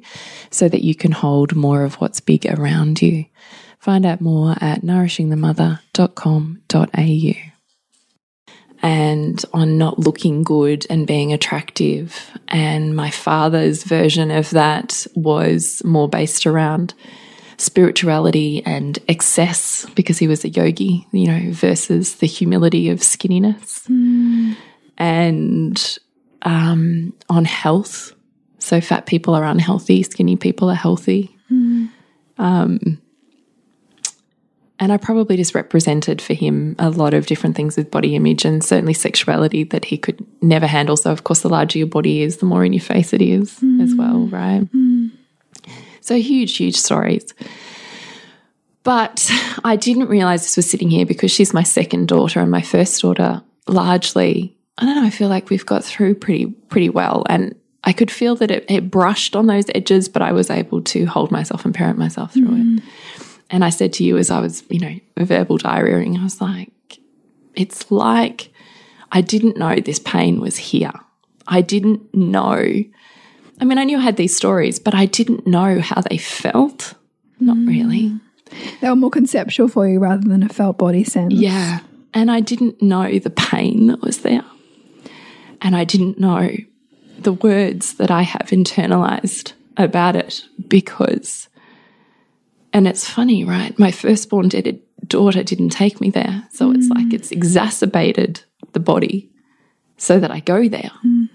so 0.50 0.68
that 0.68 0.82
you 0.82 0.96
can 0.96 1.12
hold 1.12 1.56
more 1.56 1.84
of 1.84 2.02
what's 2.02 2.20
big 2.20 2.48
around 2.48 3.04
you. 3.04 3.26
Find 3.78 4.08
out 4.08 4.22
more 4.22 4.56
at 4.60 4.82
nourishingthemother.com.au 4.82 7.49
and 8.82 9.44
on 9.54 9.78
not 9.78 10.00
looking 10.00 10.44
good 10.44 10.86
and 10.90 11.06
being 11.06 11.34
attractive. 11.34 12.32
And 12.48 12.96
my 12.96 13.10
father's 13.10 13.84
version 13.84 14.32
of 14.32 14.50
that 14.52 15.06
was 15.16 15.84
more 15.84 16.08
based 16.08 16.48
around 16.48 16.94
spirituality 17.58 18.64
and 18.66 18.98
excess 19.08 19.86
because 19.96 20.18
he 20.18 20.28
was 20.28 20.46
a 20.46 20.50
yogi, 20.50 21.06
you 21.12 21.28
know, 21.28 21.52
versus 21.52 22.16
the 22.16 22.28
humility 22.28 22.90
of 22.90 23.00
skinniness. 23.00 23.86
And 24.98 26.00
um, 26.44 27.14
on 27.30 27.46
health. 27.46 28.14
So 28.60 28.82
fat 28.82 29.06
people 29.06 29.36
are 29.36 29.44
unhealthy, 29.44 30.04
skinny 30.04 30.36
people 30.36 30.70
are 30.70 30.76
healthy. 30.76 31.36
Um, 32.38 33.02
and 34.80 34.94
I 34.94 34.98
probably 34.98 35.36
just 35.36 35.54
represented 35.54 36.22
for 36.22 36.34
him 36.34 36.76
a 36.80 36.90
lot 36.90 37.14
of 37.14 37.26
different 37.26 37.56
things 37.56 37.76
with 37.76 37.92
body 37.92 38.16
image 38.16 38.46
and 38.46 38.64
certainly 38.64 38.94
sexuality 38.94 39.66
that 39.66 39.86
he 39.86 39.98
could 39.98 40.26
never 40.42 40.68
handle. 40.68 40.96
So, 40.96 41.12
of 41.12 41.26
course, 41.26 41.42
the 41.42 41.50
larger 41.50 41.80
your 41.80 41.88
body 41.88 42.22
is, 42.22 42.38
the 42.38 42.46
more 42.46 42.64
in 42.64 42.72
your 42.72 42.82
face 42.82 43.12
it 43.12 43.22
is 43.22 43.62
as 43.82 43.94
well, 43.94 44.16
mm. 44.16 44.32
right? 44.32 44.62
Mm. 44.72 45.12
So, 46.00 46.16
huge, 46.16 46.56
huge 46.56 46.78
stories. 46.78 47.34
But 48.84 49.30
I 49.66 49.76
didn't 49.76 50.08
realize 50.08 50.44
this 50.44 50.56
was 50.56 50.70
sitting 50.70 50.90
here 50.90 51.06
because 51.06 51.32
she's 51.32 51.54
my 51.54 51.64
second 51.64 52.08
daughter 52.08 52.40
and 52.40 52.50
my 52.50 52.62
first 52.62 53.02
daughter 53.02 53.44
largely, 53.68 54.56
I 54.78 54.86
don't 54.86 54.96
know, 54.96 55.06
I 55.06 55.10
feel 55.10 55.28
like 55.28 55.50
we've 55.50 55.66
got 55.66 55.84
through 55.84 56.16
pretty, 56.16 56.48
pretty 56.48 56.90
well. 56.90 57.26
And 57.28 57.54
I 57.84 57.92
could 57.92 58.10
feel 58.10 58.36
that 58.38 58.50
it, 58.50 58.66
it 58.70 58.90
brushed 58.90 59.36
on 59.36 59.48
those 59.48 59.66
edges, 59.76 60.08
but 60.08 60.22
I 60.22 60.32
was 60.32 60.50
able 60.50 60.82
to 60.84 61.06
hold 61.06 61.32
myself 61.32 61.66
and 61.66 61.76
parent 61.76 62.00
myself 62.00 62.34
through 62.34 62.56
it. 62.56 62.66
Mm. 62.66 62.84
And 63.50 63.66
I 63.66 63.70
said 63.70 63.94
to 63.94 64.04
you 64.04 64.18
as 64.18 64.30
I 64.30 64.40
was, 64.40 64.64
you 64.70 64.80
know, 64.80 64.96
verbal 65.18 65.58
diarrheaing, 65.58 66.20
I 66.20 66.24
was 66.24 66.40
like, 66.40 67.00
it's 67.56 67.90
like 67.92 68.52
I 69.12 69.22
didn't 69.22 69.58
know 69.58 69.76
this 69.76 70.00
pain 70.00 70.40
was 70.40 70.58
here. 70.58 70.94
I 71.48 71.62
didn't 71.62 72.14
know. 72.14 72.64
I 73.62 73.66
mean, 73.66 73.78
I 73.78 73.84
knew 73.84 73.98
I 73.98 74.02
had 74.02 74.18
these 74.18 74.36
stories, 74.36 74.80
but 74.80 74.94
I 74.94 75.06
didn't 75.06 75.48
know 75.48 75.80
how 75.82 76.02
they 76.02 76.18
felt. 76.18 76.94
Not 77.40 77.58
mm. 77.58 77.68
really. 77.68 78.20
They 78.82 78.90
were 78.90 78.96
more 78.96 79.10
conceptual 79.10 79.68
for 79.68 79.88
you 79.88 80.00
rather 80.00 80.28
than 80.28 80.44
a 80.44 80.50
felt 80.50 80.78
body 80.78 81.04
sense. 81.04 81.34
Yeah. 81.34 81.80
And 82.14 82.32
I 82.32 82.40
didn't 82.40 82.82
know 82.82 83.20
the 83.20 83.30
pain 83.30 83.88
that 83.88 84.02
was 84.02 84.20
there. 84.20 84.46
And 85.62 85.76
I 85.76 85.84
didn't 85.84 86.20
know 86.20 86.50
the 87.18 87.34
words 87.34 87.96
that 87.96 88.10
I 88.10 88.22
have 88.22 88.48
internalized 88.48 89.54
about 89.78 90.16
it 90.16 90.46
because, 90.68 91.49
and 92.74 92.88
it's 92.88 93.10
funny, 93.10 93.44
right? 93.44 93.78
My 93.80 93.92
firstborn 93.92 94.50
dead 94.50 94.80
daughter 95.08 95.44
didn't 95.44 95.70
take 95.70 96.00
me 96.02 96.10
there. 96.10 96.44
So 96.52 96.72
it's 96.72 96.88
like 96.90 97.08
mm. 97.08 97.14
it's 97.14 97.32
exacerbated 97.32 98.44
the 98.74 98.80
body 98.80 99.30
so 99.98 100.20
that 100.20 100.32
I 100.32 100.40
go 100.40 100.68
there. 100.68 100.92
Mm. 101.06 101.30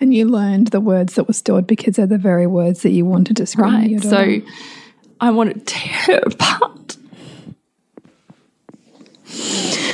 And 0.00 0.14
you 0.14 0.26
learned 0.26 0.68
the 0.68 0.80
words 0.80 1.14
that 1.14 1.26
were 1.26 1.34
stored 1.34 1.66
because 1.66 1.96
they're 1.96 2.06
the 2.06 2.18
very 2.18 2.46
words 2.46 2.82
that 2.82 2.90
you 2.90 3.04
wanted 3.04 3.36
to 3.38 3.46
scream 3.46 3.82
your 3.84 4.00
Right. 4.00 4.42
So 4.42 4.52
I 5.20 5.30
want 5.30 5.54
to 5.54 5.60
tear 5.60 6.18
apart. 6.26 6.96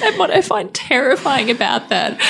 And 0.04 0.18
what 0.18 0.30
I 0.30 0.42
find 0.42 0.72
terrifying 0.74 1.50
about 1.50 1.88
that 1.88 2.20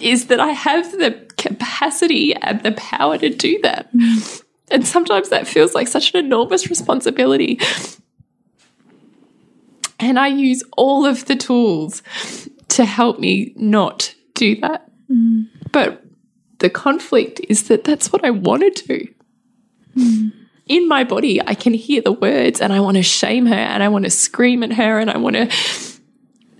is 0.00 0.26
that 0.26 0.40
I 0.40 0.52
have 0.52 0.90
the 0.92 1.26
capacity 1.36 2.34
and 2.34 2.62
the 2.62 2.72
power 2.72 3.18
to 3.18 3.28
do 3.30 3.60
that. 3.62 3.92
Mm. 3.92 4.42
And 4.70 4.86
sometimes 4.86 5.28
that 5.30 5.46
feels 5.46 5.74
like 5.74 5.88
such 5.88 6.14
an 6.14 6.24
enormous 6.24 6.68
responsibility. 6.68 7.60
And 10.00 10.18
I 10.18 10.28
use 10.28 10.62
all 10.76 11.04
of 11.04 11.26
the 11.26 11.36
tools 11.36 12.02
to 12.68 12.84
help 12.84 13.18
me 13.18 13.52
not 13.56 14.14
do 14.34 14.56
that. 14.60 14.88
Mm. 15.10 15.48
But 15.72 16.04
the 16.58 16.70
conflict 16.70 17.40
is 17.48 17.68
that 17.68 17.84
that's 17.84 18.12
what 18.12 18.24
I 18.24 18.30
want 18.30 18.62
to 18.76 18.86
do 18.86 19.14
mm. 19.98 20.32
in 20.66 20.88
my 20.88 21.04
body, 21.04 21.40
I 21.42 21.54
can 21.54 21.74
hear 21.74 22.00
the 22.00 22.12
words 22.12 22.60
and 22.60 22.72
I 22.72 22.80
want 22.80 22.96
to 22.96 23.02
shame 23.02 23.46
her 23.46 23.54
and 23.54 23.82
I 23.82 23.88
want 23.88 24.04
to 24.04 24.10
scream 24.10 24.62
at 24.62 24.72
her 24.72 24.98
and 24.98 25.10
I 25.10 25.18
want 25.18 25.36
to 25.36 25.48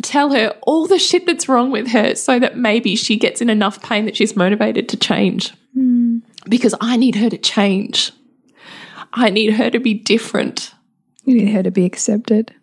tell 0.03 0.31
her 0.33 0.57
all 0.63 0.87
the 0.87 0.99
shit 0.99 1.27
that's 1.27 1.49
wrong 1.49 1.71
with 1.71 1.89
her 1.89 2.15
so 2.15 2.39
that 2.39 2.57
maybe 2.57 2.97
she 2.97 3.17
gets 3.17 3.41
in 3.41 3.51
enough 3.51 3.83
pain 3.83 4.05
that 4.07 4.17
she's 4.17 4.37
motivated 4.37 4.89
to 4.91 4.97
change. 4.97 5.53
Mm. 5.77 5.88
Because 6.49 6.75
I 6.81 6.97
need 6.97 7.17
her 7.17 7.31
to 7.31 7.39
change. 7.39 8.13
I 9.13 9.31
need 9.31 9.55
her 9.55 9.71
to 9.71 9.79
be 9.79 9.95
different. 9.95 10.73
you 11.25 11.35
need 11.35 11.53
her 11.53 11.63
to 11.63 11.71
be 11.71 11.85
accepted. 11.85 12.55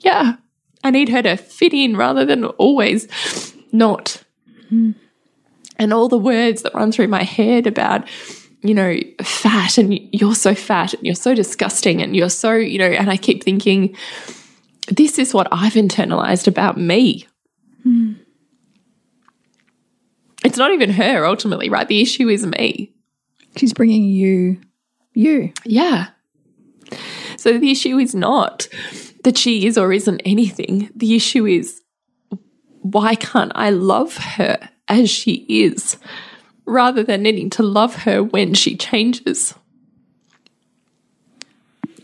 Yeah. 0.00 0.36
I 0.82 0.90
need 0.90 1.08
her 1.10 1.22
to 1.22 1.36
fit 1.36 1.74
in 1.74 1.96
rather 1.96 2.24
than 2.24 2.44
always 2.44 3.54
not. 3.72 4.22
And 5.76 5.92
all 5.92 6.08
the 6.08 6.18
words 6.18 6.62
that 6.62 6.74
run 6.74 6.92
through 6.92 7.08
my 7.08 7.22
head 7.22 7.66
about, 7.66 8.08
you 8.62 8.74
know, 8.74 8.96
fat 9.22 9.78
and 9.78 9.98
you're 10.12 10.34
so 10.34 10.54
fat 10.54 10.94
and 10.94 11.04
you're 11.04 11.14
so 11.14 11.34
disgusting 11.34 12.02
and 12.02 12.14
you're 12.14 12.30
so, 12.30 12.52
you 12.54 12.78
know, 12.78 12.86
and 12.86 13.10
I 13.10 13.16
keep 13.16 13.42
thinking, 13.42 13.96
this 14.88 15.18
is 15.18 15.34
what 15.34 15.48
I've 15.50 15.74
internalized 15.74 16.46
about 16.46 16.76
me. 16.76 17.26
Hmm. 17.82 18.12
It's 20.44 20.58
not 20.58 20.72
even 20.72 20.90
her 20.90 21.26
ultimately, 21.26 21.68
right? 21.68 21.88
The 21.88 22.00
issue 22.00 22.28
is 22.28 22.46
me. 22.46 22.94
She's 23.56 23.72
bringing 23.72 24.04
you, 24.04 24.60
you. 25.12 25.52
Yeah. 25.64 26.08
So 27.36 27.58
the 27.58 27.70
issue 27.70 27.98
is 27.98 28.14
not 28.14 28.68
that 29.24 29.36
she 29.36 29.66
is 29.66 29.76
or 29.76 29.92
isn't 29.92 30.20
anything. 30.24 30.90
The 30.94 31.14
issue 31.14 31.46
is 31.46 31.82
why 32.82 33.14
can't 33.14 33.52
I 33.54 33.70
love 33.70 34.16
her 34.16 34.58
as 34.88 35.10
she 35.10 35.46
is 35.48 35.96
rather 36.64 37.02
than 37.02 37.22
needing 37.22 37.50
to 37.50 37.62
love 37.62 37.94
her 38.04 38.22
when 38.22 38.54
she 38.54 38.76
changes? 38.76 39.54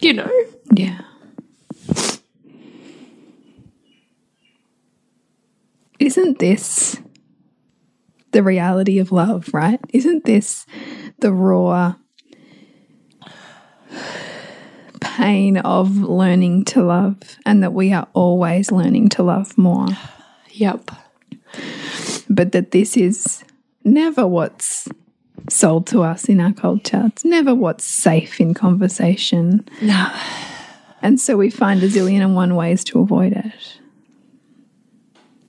You 0.01 0.15
know? 0.15 0.31
Yeah. 0.73 1.01
Isn't 5.99 6.39
this 6.39 7.01
the 8.33 8.43
reality 8.43 8.99
of 8.99 9.13
love, 9.13 9.49
right? 9.55 9.81
Isn't 9.91 10.25
this 10.25 10.67
the 11.19 11.33
raw 11.33 11.95
pain 15.01 15.57
of 15.59 15.97
learning 15.97 16.65
to 16.65 16.83
love 16.83 17.17
and 17.47 17.63
that 17.63 17.73
we 17.73 17.93
are 17.93 18.07
always 18.13 18.71
learning 18.71 19.09
to 19.09 19.23
love 19.23 19.57
more? 19.57 19.89
Yep. 20.51 20.91
But 22.29 22.53
that 22.53 22.73
this 22.73 22.97
is 22.97 23.43
never 23.85 24.27
what's 24.27 24.89
sold 25.49 25.87
to 25.87 26.03
us 26.03 26.29
in 26.29 26.41
our 26.41 26.53
culture. 26.53 27.05
It's 27.07 27.25
never 27.25 27.55
what's 27.55 27.85
safe 27.85 28.41
in 28.41 28.53
conversation. 28.53 29.67
No. 29.81 30.13
And 31.03 31.21
so 31.21 31.37
we 31.37 31.51
find 31.51 31.83
a 31.83 31.89
zillion 31.89 32.21
and 32.21 32.35
one 32.35 32.57
ways 32.57 32.85
to 32.85 33.01
avoid 33.01 33.33
it. 33.33 33.81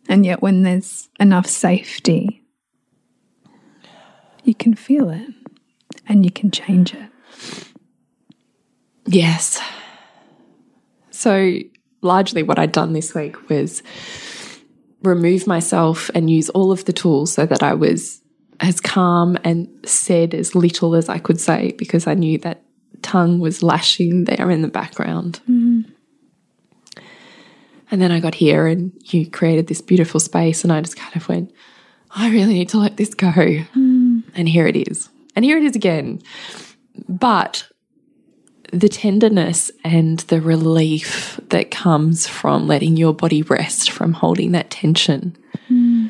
And 0.07 0.25
yet, 0.25 0.41
when 0.41 0.63
there's 0.63 1.09
enough 1.19 1.47
safety, 1.47 2.43
you 4.43 4.55
can 4.55 4.73
feel 4.73 5.09
it 5.09 5.27
and 6.07 6.25
you 6.25 6.31
can 6.31 6.51
change 6.51 6.93
it. 6.93 7.09
Yes. 9.05 9.61
So, 11.11 11.59
largely 12.01 12.43
what 12.43 12.59
I'd 12.59 12.71
done 12.71 12.93
this 12.93 13.15
week 13.15 13.49
was 13.49 13.81
remove 15.03 15.47
myself 15.47 16.09
and 16.13 16.29
use 16.29 16.49
all 16.49 16.71
of 16.71 16.85
the 16.85 16.93
tools 16.93 17.33
so 17.33 17.45
that 17.45 17.63
I 17.63 17.73
was 17.73 18.21
as 18.59 18.79
calm 18.79 19.37
and 19.43 19.67
said 19.85 20.33
as 20.33 20.55
little 20.55 20.95
as 20.95 21.09
I 21.09 21.19
could 21.19 21.39
say 21.39 21.73
because 21.77 22.07
I 22.07 22.15
knew 22.15 22.37
that 22.39 22.63
tongue 23.01 23.39
was 23.39 23.61
lashing 23.61 24.25
there 24.25 24.49
in 24.49 24.61
the 24.61 24.67
background. 24.67 25.39
Mm. 25.49 25.91
And 27.89 28.01
then 28.01 28.11
I 28.11 28.19
got 28.19 28.35
here 28.35 28.67
and 28.67 28.91
you 29.05 29.29
created 29.29 29.67
this 29.67 29.81
beautiful 29.81 30.19
space, 30.19 30.63
and 30.63 30.73
I 30.73 30.81
just 30.81 30.97
kind 30.97 31.15
of 31.15 31.29
went, 31.29 31.53
I 32.11 32.29
really 32.29 32.53
need 32.53 32.69
to 32.69 32.79
let 32.79 32.97
this 32.97 33.13
go. 33.13 33.27
Mm. 33.31 34.23
And 34.35 34.49
here 34.49 34.67
it 34.67 34.75
is. 34.75 35.09
And 35.37 35.45
here 35.45 35.57
it 35.59 35.63
is 35.63 35.75
again. 35.75 36.19
But 37.07 37.67
the 38.73 38.89
tenderness 38.89 39.69
and 39.83 40.17
the 40.31 40.41
relief 40.41 41.39
that 41.49 41.69
comes 41.69 42.25
from 42.25 42.65
letting 42.67 42.97
your 42.97 43.13
body 43.13 43.43
rest, 43.43 43.91
from 43.91 44.13
holding 44.13 44.51
that 44.53 44.71
tension, 44.71 45.37
Mm. 45.69 46.09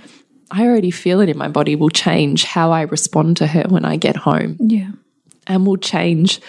I 0.51 0.65
already 0.65 0.91
feel 0.91 1.19
it 1.19 1.29
in 1.29 1.37
my 1.37 1.47
body 1.49 1.75
will 1.75 1.89
change 1.89 2.43
how 2.45 2.71
I 2.71 2.81
respond 2.83 3.35
to 3.37 3.47
her 3.47 3.63
when 3.67 3.83
I 3.85 3.97
get 3.97 4.15
home 4.15 4.55
Yeah. 4.59 4.91
and 5.47 5.65
will 5.65 5.77
change 5.77 6.39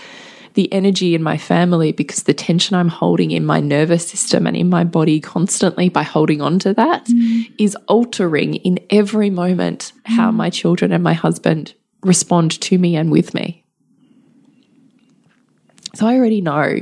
the 0.54 0.70
energy 0.72 1.14
in 1.14 1.22
my 1.22 1.36
family 1.38 1.92
because 1.92 2.24
the 2.24 2.34
tension 2.34 2.76
I'm 2.76 2.88
holding 2.88 3.30
in 3.30 3.46
my 3.46 3.60
nervous 3.60 4.06
system 4.06 4.46
and 4.46 4.56
in 4.56 4.68
my 4.68 4.84
body 4.84 5.20
constantly 5.20 5.88
by 5.88 6.02
holding 6.02 6.40
on 6.42 6.58
to 6.60 6.74
that 6.74 7.08
is 7.58 7.76
altering 7.88 8.54
in 8.56 8.78
every 8.90 9.30
moment 9.30 9.92
how 10.04 10.30
my 10.30 10.50
children 10.50 10.92
and 10.92 11.02
my 11.02 11.14
husband 11.14 11.74
respond 12.02 12.60
to 12.60 12.78
me 12.78 12.96
and 12.96 13.10
with 13.10 13.34
me. 13.34 13.64
So 15.94 16.06
I 16.06 16.16
already 16.16 16.40
know 16.40 16.80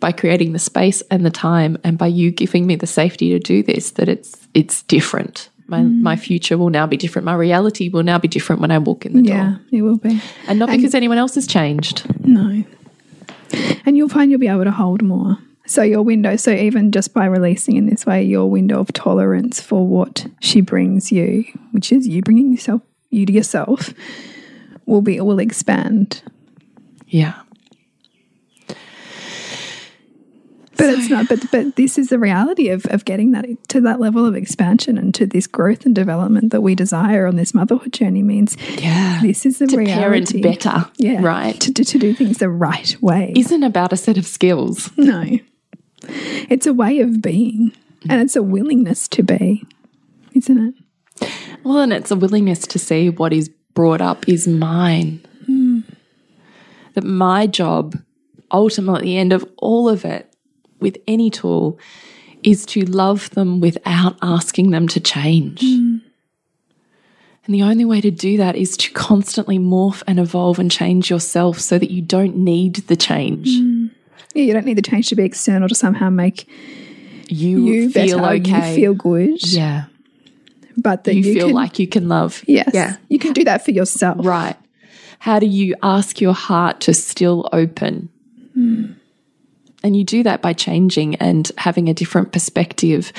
by 0.00 0.12
creating 0.12 0.52
the 0.52 0.58
space 0.58 1.02
and 1.10 1.24
the 1.24 1.30
time 1.30 1.78
and 1.84 1.96
by 1.96 2.08
you 2.08 2.30
giving 2.30 2.66
me 2.66 2.76
the 2.76 2.86
safety 2.86 3.30
to 3.30 3.38
do 3.38 3.62
this 3.62 3.92
that 3.92 4.08
it's 4.08 4.48
it's 4.54 4.82
different. 4.82 5.48
My 5.66 5.80
mm-hmm. 5.80 6.02
my 6.02 6.16
future 6.16 6.58
will 6.58 6.70
now 6.70 6.86
be 6.86 6.96
different. 6.96 7.24
My 7.24 7.34
reality 7.34 7.88
will 7.88 8.02
now 8.02 8.18
be 8.18 8.28
different 8.28 8.60
when 8.60 8.70
I 8.70 8.78
walk 8.78 9.06
in 9.06 9.14
the 9.14 9.22
door. 9.22 9.36
Yeah, 9.36 9.56
it 9.70 9.82
will 9.82 9.98
be. 9.98 10.20
And 10.48 10.58
not 10.58 10.68
because 10.68 10.94
anyone 10.94 11.16
else 11.16 11.36
has 11.36 11.46
changed. 11.46 12.04
No. 12.26 12.64
And 13.86 13.96
you'll 13.96 14.08
find 14.08 14.30
you'll 14.30 14.40
be 14.40 14.48
able 14.48 14.64
to 14.64 14.70
hold 14.70 15.02
more. 15.02 15.38
So 15.66 15.82
your 15.82 16.02
window, 16.02 16.34
so 16.34 16.50
even 16.50 16.90
just 16.90 17.14
by 17.14 17.26
releasing 17.26 17.76
in 17.76 17.86
this 17.86 18.04
way, 18.04 18.24
your 18.24 18.50
window 18.50 18.80
of 18.80 18.92
tolerance 18.92 19.60
for 19.60 19.86
what 19.86 20.26
she 20.40 20.60
brings 20.60 21.12
you, 21.12 21.44
which 21.70 21.92
is 21.92 22.08
you 22.08 22.22
bringing 22.22 22.50
yourself, 22.50 22.82
you 23.10 23.24
to 23.26 23.32
yourself, 23.32 23.94
will 24.90 25.02
be 25.02 25.20
will 25.20 25.38
expand. 25.38 26.22
Yeah. 27.06 27.40
But 30.76 30.94
it's 30.94 31.10
not. 31.10 31.28
But 31.28 31.44
but 31.52 31.76
this 31.76 31.98
is 31.98 32.08
the 32.08 32.18
reality 32.18 32.70
of 32.70 32.86
of 32.86 33.04
getting 33.04 33.32
that 33.32 33.46
to 33.68 33.80
that 33.82 34.00
level 34.00 34.24
of 34.24 34.34
expansion 34.34 34.96
and 34.96 35.14
to 35.14 35.26
this 35.26 35.46
growth 35.46 35.84
and 35.84 35.94
development 35.94 36.52
that 36.52 36.62
we 36.62 36.74
desire 36.74 37.26
on 37.26 37.36
this 37.36 37.52
motherhood 37.52 37.92
journey 37.92 38.22
means. 38.22 38.56
Yeah. 38.78 39.20
This 39.20 39.44
is 39.44 39.58
the 39.58 39.66
to 39.66 39.76
reality. 39.76 39.94
parent 39.94 40.42
better. 40.42 40.90
Yeah. 40.96 41.22
Right. 41.22 41.60
To, 41.60 41.72
to, 41.74 41.84
to 41.84 41.98
do 41.98 42.14
things 42.14 42.38
the 42.38 42.48
right 42.48 42.96
way. 43.02 43.34
Isn't 43.36 43.62
about 43.62 43.92
a 43.92 43.96
set 43.96 44.16
of 44.16 44.26
skills. 44.26 44.90
No. 44.96 45.38
It's 46.02 46.66
a 46.66 46.72
way 46.72 47.00
of 47.00 47.20
being 47.20 47.72
and 48.08 48.22
it's 48.22 48.34
a 48.34 48.42
willingness 48.42 49.06
to 49.08 49.22
be, 49.22 49.66
isn't 50.32 50.74
it? 51.20 51.28
Well, 51.62 51.80
and 51.80 51.92
it's 51.92 52.10
a 52.10 52.16
willingness 52.16 52.66
to 52.68 52.78
see 52.78 53.10
what 53.10 53.34
is 53.34 53.50
brought 53.80 54.02
up 54.02 54.28
is 54.28 54.46
mine. 54.46 55.24
That 56.92 57.04
my 57.04 57.46
job, 57.46 57.96
ultimately, 58.52 59.06
the 59.06 59.16
end 59.16 59.32
of 59.32 59.48
all 59.56 59.88
of 59.88 60.04
it, 60.04 60.30
with 60.80 60.98
any 61.08 61.30
tool, 61.30 61.78
is 62.42 62.66
to 62.66 62.82
love 62.82 63.30
them 63.30 63.58
without 63.58 64.18
asking 64.20 64.70
them 64.70 64.86
to 64.88 65.00
change. 65.00 65.62
And 65.62 66.02
the 67.46 67.62
only 67.62 67.86
way 67.86 68.02
to 68.02 68.10
do 68.10 68.36
that 68.36 68.54
is 68.54 68.76
to 68.76 68.92
constantly 68.92 69.58
morph 69.58 70.02
and 70.06 70.20
evolve 70.20 70.58
and 70.58 70.70
change 70.70 71.08
yourself 71.08 71.58
so 71.58 71.78
that 71.78 71.90
you 71.90 72.02
don't 72.02 72.36
need 72.36 72.74
the 72.86 72.96
change. 72.96 73.48
Yeah, 74.34 74.42
you 74.44 74.52
don't 74.52 74.66
need 74.66 74.76
the 74.76 74.82
change 74.82 75.08
to 75.08 75.16
be 75.16 75.24
external 75.24 75.68
to 75.68 75.74
somehow 75.74 76.10
make 76.10 76.46
You, 77.28 77.64
you 77.64 77.90
feel 77.90 78.18
better, 78.18 78.42
okay. 78.42 78.68
you 78.70 78.76
feel 78.76 78.94
good, 78.94 79.50
yeah. 79.50 79.84
But 80.80 81.04
that 81.04 81.14
You, 81.14 81.22
you, 81.22 81.34
feel 81.34 81.46
can, 81.48 81.54
like 81.54 81.78
you 81.78 81.86
can 81.86 82.08
love. 82.08 82.42
yes, 82.46 82.70
Yeah. 82.74 82.96
you 83.08 83.18
can 83.18 83.32
do 83.32 83.44
that 83.44 83.64
for 83.64 83.70
yourself. 83.70 84.24
Right. 84.24 84.56
How 85.18 85.38
do 85.38 85.46
you 85.46 85.74
ask 85.82 86.20
your 86.20 86.32
heart 86.32 86.80
to 86.82 86.94
still 86.94 87.48
open? 87.52 88.08
Hmm. 88.54 88.92
And 89.82 89.96
you 89.96 90.04
do 90.04 90.22
that 90.22 90.42
by 90.42 90.52
changing 90.52 91.14
and 91.16 91.50
having 91.58 91.88
a 91.88 91.94
different 91.94 92.32
perspective 92.32 93.12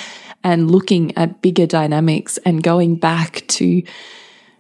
and 0.43 0.69
looking 0.71 1.15
at 1.17 1.41
bigger 1.41 1.65
dynamics 1.67 2.38
and 2.45 2.62
going 2.63 2.95
back 2.97 3.43
to 3.47 3.84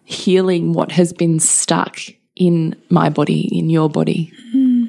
healing 0.03 0.73
what 0.73 0.91
has 0.91 1.13
been 1.13 1.39
stuck 1.39 1.99
in 2.35 2.75
my 2.89 3.09
body, 3.09 3.49
in 3.57 3.69
your 3.69 3.89
body. 3.89 4.31
Hmm. 4.51 4.85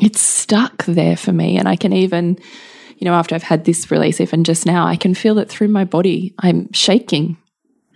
It's 0.00 0.20
stuck 0.20 0.84
there 0.84 1.16
for 1.16 1.32
me. 1.32 1.56
And 1.56 1.66
I 1.68 1.76
can 1.76 1.92
even, 1.92 2.38
you 2.98 3.04
know, 3.04 3.14
after 3.14 3.34
I've 3.34 3.42
had 3.42 3.64
this 3.64 3.90
release, 3.90 4.20
even 4.20 4.44
just 4.44 4.66
now, 4.66 4.86
I 4.86 4.96
can 4.96 5.14
feel 5.14 5.38
it 5.38 5.48
through 5.48 5.68
my 5.68 5.84
body. 5.84 6.34
I'm 6.38 6.72
shaking. 6.72 7.36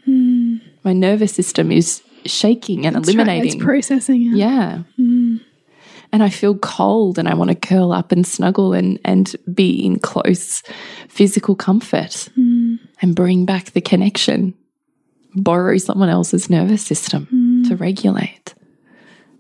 Hmm. 0.05 0.57
My 0.85 0.93
nervous 0.93 1.33
system 1.33 1.73
is 1.73 2.03
shaking 2.27 2.87
and 2.87 2.97
That's 2.97 3.09
right, 3.09 3.15
eliminating. 3.15 3.55
It's 3.55 3.65
processing 3.65 4.23
it. 4.33 4.37
Yeah. 4.37 4.83
Hmm. 4.97 5.37
And 6.13 6.23
I 6.23 6.29
feel 6.29 6.59
cold 6.59 7.19
and 7.19 7.29
I 7.29 7.35
want 7.35 7.51
to 7.51 7.55
curl 7.55 7.93
up 7.93 8.11
and 8.13 8.27
snuggle 8.27 8.73
and, 8.73 8.99
and 9.05 9.35
be 9.55 9.71
in 9.85 10.01
close 10.01 10.63
physical 11.09 11.55
comfort 11.55 12.29
hmm. 12.35 12.77
and 13.01 13.15
bring 13.15 13.47
back 13.47 13.71
the 13.71 13.81
connection, 13.81 14.55
borrow 15.35 15.79
someone 15.79 16.09
else's 16.09 16.51
nervous 16.51 16.85
system 16.85 17.65
to 17.69 17.77
regulate. 17.77 18.55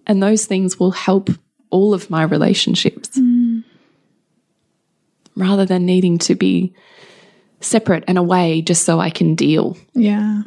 And 0.07 0.23
those 0.23 0.47
things 0.47 0.79
will 0.79 0.93
help 0.93 1.29
all 1.71 1.93
of 1.93 2.09
my 2.09 2.23
relationships 2.23 3.17
rather 5.41 5.65
than 5.65 5.87
needing 5.87 6.19
to 6.19 6.35
be 6.35 6.73
separate 7.61 8.05
and 8.07 8.19
away 8.19 8.63
just 8.63 8.85
so 8.85 9.01
I 9.01 9.11
can 9.11 9.35
deal. 9.35 9.77
Yeah. 9.95 10.43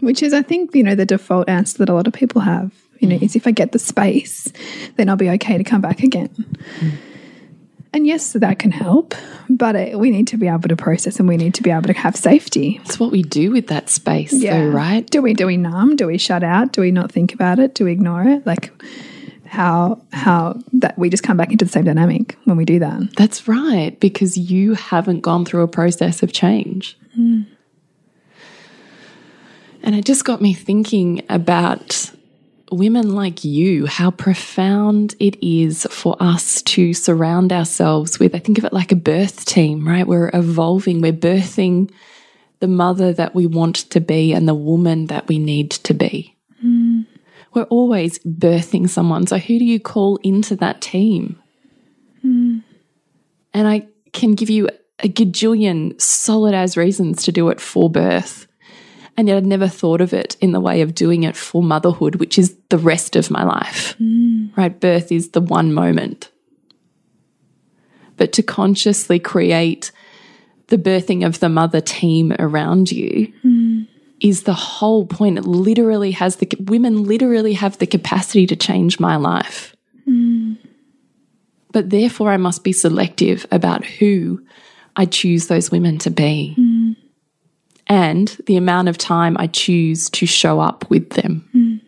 Which 0.00 0.22
is, 0.22 0.32
I 0.32 0.42
think, 0.42 0.74
you 0.74 0.82
know, 0.82 0.94
the 0.94 1.06
default 1.06 1.48
answer 1.48 1.78
that 1.78 1.88
a 1.88 1.94
lot 1.94 2.06
of 2.06 2.12
people 2.12 2.42
have, 2.42 2.72
you 3.00 3.08
know, 3.08 3.16
mm. 3.16 3.22
is 3.22 3.36
if 3.36 3.46
I 3.46 3.50
get 3.50 3.72
the 3.72 3.78
space, 3.78 4.52
then 4.96 5.08
I'll 5.08 5.16
be 5.16 5.30
okay 5.30 5.56
to 5.56 5.64
come 5.64 5.80
back 5.80 6.02
again. 6.02 6.28
Mm. 6.80 6.92
And 7.92 8.06
yes, 8.06 8.34
that 8.34 8.58
can 8.58 8.72
help, 8.72 9.14
but 9.48 9.74
it, 9.74 9.98
we 9.98 10.10
need 10.10 10.26
to 10.28 10.36
be 10.36 10.48
able 10.48 10.68
to 10.68 10.76
process 10.76 11.18
and 11.18 11.26
we 11.26 11.38
need 11.38 11.54
to 11.54 11.62
be 11.62 11.70
able 11.70 11.84
to 11.84 11.94
have 11.94 12.14
safety. 12.14 12.78
It's 12.84 13.00
what 13.00 13.10
we 13.10 13.22
do 13.22 13.50
with 13.50 13.68
that 13.68 13.88
space, 13.88 14.38
though, 14.38 14.68
right? 14.68 15.08
Do 15.08 15.22
we 15.22 15.32
do 15.32 15.46
we 15.46 15.56
numb? 15.56 15.96
Do 15.96 16.06
we 16.06 16.18
shut 16.18 16.42
out? 16.42 16.72
Do 16.72 16.82
we 16.82 16.90
not 16.90 17.10
think 17.10 17.32
about 17.32 17.58
it? 17.58 17.74
Do 17.74 17.86
we 17.86 17.92
ignore 17.92 18.22
it? 18.24 18.46
Like 18.46 18.70
how 19.46 20.02
how 20.12 20.60
that 20.74 20.98
we 20.98 21.08
just 21.10 21.22
come 21.22 21.36
back 21.36 21.52
into 21.52 21.64
the 21.64 21.70
same 21.70 21.84
dynamic 21.84 22.36
when 22.44 22.56
we 22.56 22.64
do 22.64 22.78
that. 22.80 23.14
That's 23.16 23.48
right, 23.48 23.98
because 24.00 24.36
you 24.36 24.74
haven't 24.74 25.20
gone 25.20 25.44
through 25.44 25.62
a 25.62 25.68
process 25.68 26.22
of 26.22 26.32
change. 26.32 26.98
And 27.14 27.46
it 29.82 30.04
just 30.04 30.24
got 30.24 30.42
me 30.42 30.52
thinking 30.52 31.22
about 31.28 32.10
women 32.72 33.14
like 33.14 33.44
you, 33.44 33.86
how 33.86 34.10
profound 34.10 35.14
it 35.20 35.38
is 35.40 35.86
for 35.90 36.16
us 36.20 36.60
to 36.62 36.92
surround 36.92 37.52
ourselves 37.52 38.18
with. 38.18 38.34
I 38.34 38.40
think 38.40 38.58
of 38.58 38.64
it 38.64 38.72
like 38.72 38.90
a 38.90 38.96
birth 38.96 39.44
team, 39.44 39.86
right? 39.86 40.06
We're 40.06 40.30
evolving, 40.34 41.00
we're 41.00 41.12
birthing 41.12 41.90
the 42.58 42.66
mother 42.66 43.12
that 43.12 43.34
we 43.34 43.46
want 43.46 43.76
to 43.76 44.00
be 44.00 44.32
and 44.32 44.48
the 44.48 44.54
woman 44.54 45.06
that 45.06 45.28
we 45.28 45.38
need 45.38 45.70
to 45.70 45.94
be. 45.94 46.35
We're 47.56 47.62
always 47.64 48.18
birthing 48.18 48.86
someone. 48.86 49.26
So, 49.26 49.38
who 49.38 49.58
do 49.58 49.64
you 49.64 49.80
call 49.80 50.16
into 50.16 50.54
that 50.56 50.82
team? 50.82 51.40
Hmm. 52.20 52.58
And 53.54 53.66
I 53.66 53.86
can 54.12 54.34
give 54.34 54.50
you 54.50 54.68
a 54.98 55.08
gajillion 55.08 55.98
solid 55.98 56.54
as 56.54 56.76
reasons 56.76 57.22
to 57.24 57.32
do 57.32 57.48
it 57.48 57.58
for 57.58 57.88
birth. 57.88 58.46
And 59.16 59.26
yet 59.26 59.38
I'd 59.38 59.46
never 59.46 59.68
thought 59.68 60.02
of 60.02 60.12
it 60.12 60.36
in 60.42 60.52
the 60.52 60.60
way 60.60 60.82
of 60.82 60.94
doing 60.94 61.22
it 61.22 61.34
for 61.34 61.62
motherhood, 61.62 62.16
which 62.16 62.38
is 62.38 62.54
the 62.68 62.76
rest 62.76 63.16
of 63.16 63.30
my 63.30 63.42
life. 63.42 63.94
Hmm. 63.96 64.48
Right? 64.54 64.78
Birth 64.78 65.10
is 65.10 65.30
the 65.30 65.40
one 65.40 65.72
moment. 65.72 66.30
But 68.18 68.34
to 68.34 68.42
consciously 68.42 69.18
create 69.18 69.92
the 70.66 70.76
birthing 70.76 71.24
of 71.24 71.40
the 71.40 71.48
mother 71.48 71.80
team 71.80 72.36
around 72.38 72.92
you 72.92 73.32
hmm. 73.40 73.84
Is 74.20 74.44
the 74.44 74.54
whole 74.54 75.06
point. 75.06 75.38
It 75.38 75.44
literally 75.44 76.12
has 76.12 76.36
the 76.36 76.48
women 76.60 77.04
literally 77.04 77.54
have 77.54 77.78
the 77.78 77.86
capacity 77.86 78.46
to 78.46 78.56
change 78.56 78.98
my 78.98 79.16
life. 79.16 79.74
Mm. 80.08 80.58
But 81.72 81.90
therefore, 81.90 82.30
I 82.30 82.36
must 82.36 82.64
be 82.64 82.72
selective 82.72 83.46
about 83.50 83.84
who 83.84 84.40
I 84.96 85.04
choose 85.04 85.48
those 85.48 85.70
women 85.70 85.98
to 85.98 86.10
be 86.10 86.54
mm. 86.58 86.96
and 87.86 88.28
the 88.46 88.56
amount 88.56 88.88
of 88.88 88.96
time 88.96 89.36
I 89.38 89.46
choose 89.46 90.08
to 90.10 90.26
show 90.26 90.60
up 90.60 90.88
with 90.88 91.10
them. 91.10 91.48
Mm. 91.54 91.80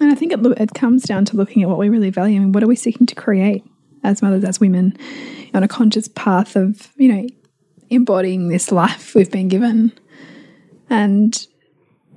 And 0.00 0.12
I 0.12 0.14
think 0.14 0.32
it, 0.32 0.40
it 0.60 0.74
comes 0.74 1.02
down 1.04 1.24
to 1.26 1.36
looking 1.36 1.62
at 1.62 1.68
what 1.68 1.78
we 1.78 1.88
really 1.88 2.10
value 2.10 2.40
I 2.40 2.42
and 2.42 2.54
what 2.54 2.62
are 2.62 2.68
we 2.68 2.76
seeking 2.76 3.06
to 3.06 3.14
create 3.14 3.64
as 4.04 4.22
mothers, 4.22 4.44
as 4.44 4.60
women, 4.60 4.96
on 5.54 5.62
a 5.62 5.68
conscious 5.68 6.08
path 6.08 6.56
of, 6.56 6.92
you 6.96 7.12
know, 7.12 7.26
embodying 7.90 8.48
this 8.48 8.72
life 8.72 9.14
we've 9.14 9.30
been 9.30 9.48
given. 9.48 9.92
And, 10.90 11.46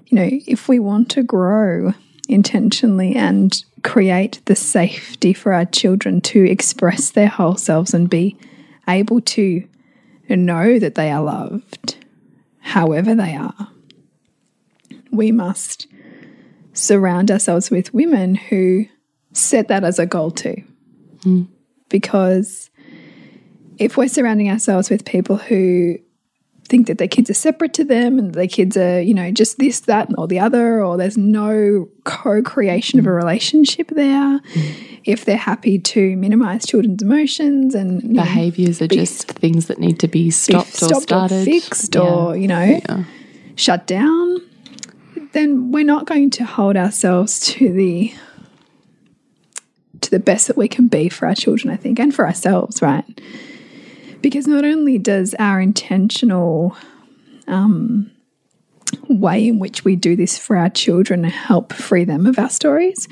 you 0.07 0.15
know, 0.15 0.29
if 0.47 0.67
we 0.67 0.79
want 0.79 1.09
to 1.11 1.23
grow 1.23 1.93
intentionally 2.27 3.15
and 3.15 3.63
create 3.83 4.41
the 4.45 4.55
safety 4.55 5.33
for 5.33 5.53
our 5.53 5.65
children 5.65 6.19
to 6.19 6.43
express 6.43 7.11
their 7.11 7.27
whole 7.27 7.55
selves 7.55 7.93
and 7.93 8.09
be 8.09 8.37
able 8.87 9.21
to 9.21 9.67
know 10.29 10.79
that 10.79 10.95
they 10.95 11.11
are 11.11 11.23
loved, 11.23 11.97
however 12.59 13.13
they 13.13 13.35
are, 13.35 13.69
we 15.11 15.31
must 15.31 15.87
surround 16.73 17.31
ourselves 17.31 17.69
with 17.69 17.93
women 17.93 18.35
who 18.35 18.85
set 19.33 19.67
that 19.67 19.83
as 19.83 19.99
a 19.99 20.05
goal 20.05 20.31
too. 20.31 20.63
Mm. 21.19 21.47
Because 21.89 22.69
if 23.77 23.97
we're 23.97 24.07
surrounding 24.07 24.49
ourselves 24.49 24.89
with 24.89 25.05
people 25.05 25.37
who 25.37 25.97
think 26.67 26.87
that 26.87 26.97
their 26.97 27.07
kids 27.07 27.29
are 27.29 27.35
separate 27.35 27.73
to 27.75 27.83
them 27.83 28.17
and 28.17 28.33
their 28.33 28.47
kids 28.47 28.75
are, 28.75 28.99
you 28.99 29.13
know, 29.13 29.31
just 29.31 29.57
this, 29.57 29.81
that, 29.81 30.09
or 30.17 30.27
the 30.27 30.39
other, 30.39 30.83
or 30.83 30.97
there's 30.97 31.17
no 31.17 31.87
co 32.03 32.41
creation 32.41 32.99
of 32.99 33.05
a 33.05 33.11
relationship 33.11 33.89
there. 33.89 34.39
Mm. 34.39 34.99
If 35.03 35.25
they're 35.25 35.37
happy 35.37 35.77
to 35.77 36.17
minimize 36.17 36.65
children's 36.65 37.03
emotions 37.03 37.75
and 37.75 38.13
behaviors 38.13 38.81
know, 38.81 38.85
are 38.85 38.87
just 38.87 39.27
things 39.27 39.67
that 39.67 39.77
need 39.77 39.99
to 39.99 40.07
be 40.07 40.31
stopped, 40.31 40.73
stopped 40.73 40.93
or 40.93 41.01
started, 41.01 41.41
or 41.41 41.45
fixed, 41.45 41.95
yeah. 41.95 42.01
or, 42.01 42.35
you 42.35 42.47
know, 42.47 42.63
yeah. 42.63 43.03
shut 43.55 43.85
down, 43.85 44.37
then 45.33 45.71
we're 45.71 45.85
not 45.85 46.05
going 46.05 46.31
to 46.31 46.43
hold 46.43 46.75
ourselves 46.75 47.39
to 47.41 47.71
the 47.71 48.13
to 50.01 50.11
the 50.11 50.19
best 50.19 50.47
that 50.47 50.57
we 50.57 50.67
can 50.67 50.87
be 50.87 51.09
for 51.09 51.27
our 51.27 51.35
children, 51.35 51.73
I 51.73 51.77
think, 51.77 51.99
and 51.99 52.13
for 52.13 52.25
ourselves, 52.25 52.81
right? 52.81 53.05
Because 54.25 54.47
not 54.47 54.65
only 54.65 54.97
does 54.97 55.35
our 55.37 55.61
intentional 55.61 56.75
um, 57.45 58.09
way 59.07 59.47
in 59.47 59.59
which 59.59 59.85
we 59.85 59.95
do 59.95 60.15
this 60.15 60.35
for 60.35 60.57
our 60.57 60.71
children 60.71 61.23
help 61.23 61.71
free 61.71 62.05
them 62.05 62.25
of 62.25 62.39
our 62.39 62.49
stories, 62.49 63.07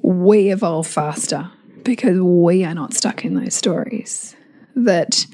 we 0.00 0.50
evolve 0.50 0.86
faster 0.86 1.50
because 1.82 2.18
we 2.18 2.64
are 2.64 2.72
not 2.72 2.94
stuck 2.94 3.26
in 3.26 3.34
those 3.34 3.52
stories 3.52 4.34
that 4.74 5.26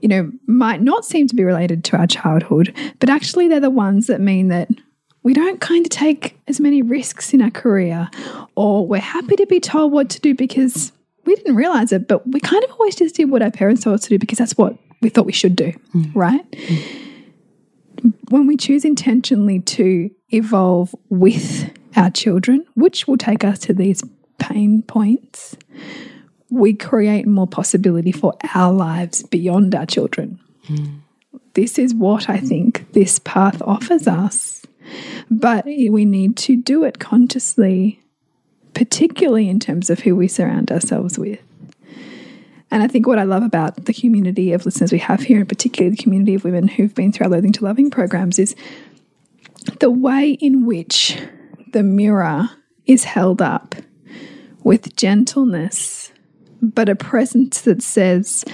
you 0.00 0.08
know 0.08 0.32
might 0.46 0.80
not 0.80 1.04
seem 1.04 1.26
to 1.26 1.34
be 1.34 1.44
related 1.44 1.84
to 1.84 1.98
our 1.98 2.06
childhood 2.06 2.74
but 3.00 3.10
actually 3.10 3.48
they're 3.48 3.60
the 3.60 3.68
ones 3.68 4.06
that 4.06 4.18
mean 4.18 4.48
that 4.48 4.70
we 5.22 5.34
don't 5.34 5.60
kind 5.60 5.84
of 5.84 5.90
take 5.90 6.38
as 6.48 6.58
many 6.58 6.80
risks 6.80 7.32
in 7.34 7.42
our 7.42 7.50
career, 7.50 8.08
or 8.56 8.86
we're 8.86 8.98
happy 8.98 9.36
to 9.36 9.46
be 9.46 9.60
told 9.60 9.92
what 9.92 10.08
to 10.10 10.20
do 10.20 10.34
because 10.34 10.90
we 11.24 11.34
didn't 11.36 11.56
realize 11.56 11.92
it, 11.92 12.08
but 12.08 12.26
we 12.26 12.40
kind 12.40 12.62
of 12.64 12.70
always 12.72 12.94
just 12.94 13.14
did 13.14 13.30
what 13.30 13.42
our 13.42 13.50
parents 13.50 13.84
told 13.84 13.94
us 13.94 14.02
to 14.02 14.08
do 14.08 14.18
because 14.18 14.38
that's 14.38 14.56
what 14.56 14.76
we 15.00 15.08
thought 15.08 15.26
we 15.26 15.32
should 15.32 15.56
do, 15.56 15.72
mm. 15.94 16.10
right? 16.14 16.48
Mm. 16.50 18.12
When 18.30 18.46
we 18.46 18.56
choose 18.56 18.84
intentionally 18.84 19.60
to 19.60 20.10
evolve 20.30 20.94
with 21.08 21.70
our 21.96 22.10
children, 22.10 22.64
which 22.74 23.06
will 23.06 23.18
take 23.18 23.44
us 23.44 23.58
to 23.60 23.74
these 23.74 24.02
pain 24.38 24.82
points, 24.82 25.56
we 26.50 26.74
create 26.74 27.26
more 27.26 27.46
possibility 27.46 28.12
for 28.12 28.34
our 28.54 28.72
lives 28.72 29.22
beyond 29.22 29.74
our 29.74 29.86
children. 29.86 30.40
Mm. 30.68 31.00
This 31.54 31.78
is 31.78 31.94
what 31.94 32.28
I 32.30 32.38
think 32.38 32.92
this 32.92 33.18
path 33.20 33.60
offers 33.62 34.08
us 34.08 34.62
but 35.30 35.64
we 35.64 36.04
need 36.04 36.36
to 36.38 36.56
do 36.56 36.84
it 36.84 36.98
consciously, 36.98 38.01
particularly 38.74 39.48
in 39.48 39.60
terms 39.60 39.90
of 39.90 40.00
who 40.00 40.16
we 40.16 40.28
surround 40.28 40.70
ourselves 40.70 41.18
with. 41.18 41.40
And 42.70 42.82
I 42.82 42.86
think 42.86 43.06
what 43.06 43.18
I 43.18 43.24
love 43.24 43.42
about 43.42 43.84
the 43.84 43.92
community 43.92 44.52
of 44.52 44.64
listeners 44.64 44.92
we 44.92 44.98
have 44.98 45.20
here, 45.20 45.40
and 45.40 45.48
particularly 45.48 45.94
the 45.94 46.02
community 46.02 46.34
of 46.34 46.44
women 46.44 46.68
who've 46.68 46.94
been 46.94 47.12
through 47.12 47.24
our 47.24 47.30
Loathing 47.30 47.52
to 47.52 47.64
Loving 47.64 47.90
programs, 47.90 48.38
is 48.38 48.56
the 49.80 49.90
way 49.90 50.30
in 50.30 50.64
which 50.64 51.18
the 51.72 51.82
mirror 51.82 52.48
is 52.86 53.04
held 53.04 53.42
up 53.42 53.74
with 54.64 54.96
gentleness, 54.96 56.12
but 56.62 56.88
a 56.88 56.94
presence 56.94 57.60
that 57.62 57.82
says, 57.82 58.44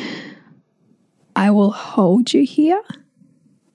I 1.37 1.51
will 1.53 1.71
hold 1.71 2.35
you 2.35 2.45
here 2.45 2.83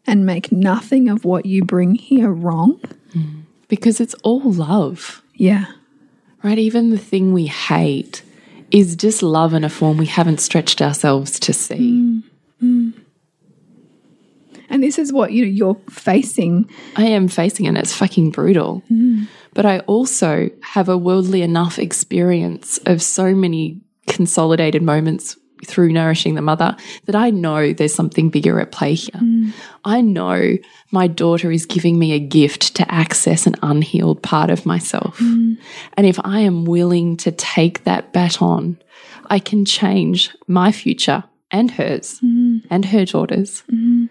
and 0.05 0.25
make 0.25 0.51
nothing 0.51 1.07
of 1.07 1.23
what 1.23 1.45
you 1.45 1.63
bring 1.63 1.95
here 1.95 2.31
wrong. 2.31 2.81
Mm. 3.13 3.43
Because 3.69 4.01
it's 4.01 4.13
all 4.15 4.51
love. 4.51 5.23
Yeah. 5.35 5.65
Right? 6.43 6.59
Even 6.59 6.89
the 6.89 6.97
thing 6.97 7.33
we 7.33 7.47
hate 7.47 8.21
is 8.71 8.95
just 8.95 9.23
love 9.23 9.53
in 9.53 9.63
a 9.63 9.69
form 9.69 9.97
we 9.97 10.05
haven't 10.05 10.41
stretched 10.41 10.81
ourselves 10.81 11.39
to 11.39 11.53
see. 11.53 11.75
Mm. 11.75 12.23
Mm. 12.61 12.93
And 14.69 14.83
this 14.83 14.97
is 14.97 15.13
what 15.13 15.31
you 15.31 15.45
know 15.45 15.51
you're 15.51 15.81
facing. 15.89 16.69
I 16.95 17.05
am 17.05 17.27
facing 17.27 17.67
and 17.67 17.77
it's 17.77 17.93
fucking 17.93 18.31
brutal. 18.31 18.81
Mm. 18.91 19.27
But 19.53 19.67
I 19.67 19.79
also 19.79 20.49
have 20.63 20.89
a 20.89 20.97
worldly 20.97 21.43
enough 21.43 21.77
experience 21.77 22.79
of 22.85 23.01
so 23.01 23.35
many 23.35 23.81
consolidated 24.07 24.81
moments 24.81 25.37
through 25.63 25.91
nourishing 25.91 26.35
the 26.35 26.41
mother 26.41 26.75
that 27.05 27.15
I 27.15 27.29
know 27.29 27.73
there's 27.73 27.93
something 27.93 28.29
bigger 28.29 28.59
at 28.59 28.71
play 28.71 28.93
here. 28.93 29.19
Mm. 29.19 29.53
I 29.85 30.01
know 30.01 30.57
my 30.91 31.07
daughter 31.07 31.51
is 31.51 31.65
giving 31.65 31.97
me 31.97 32.13
a 32.13 32.19
gift 32.19 32.75
to 32.75 32.91
access 32.91 33.47
an 33.47 33.55
unhealed 33.61 34.21
part 34.21 34.49
of 34.49 34.65
myself. 34.65 35.17
Mm. 35.19 35.57
And 35.97 36.07
if 36.07 36.19
I 36.23 36.39
am 36.39 36.65
willing 36.65 37.17
to 37.17 37.31
take 37.31 37.83
that 37.83 38.13
baton, 38.13 38.77
I 39.29 39.39
can 39.39 39.65
change 39.65 40.29
my 40.47 40.71
future 40.71 41.23
and 41.51 41.71
hers 41.71 42.19
mm. 42.19 42.65
and 42.69 42.85
her 42.85 43.05
daughter's. 43.05 43.63
Mm. 43.71 44.09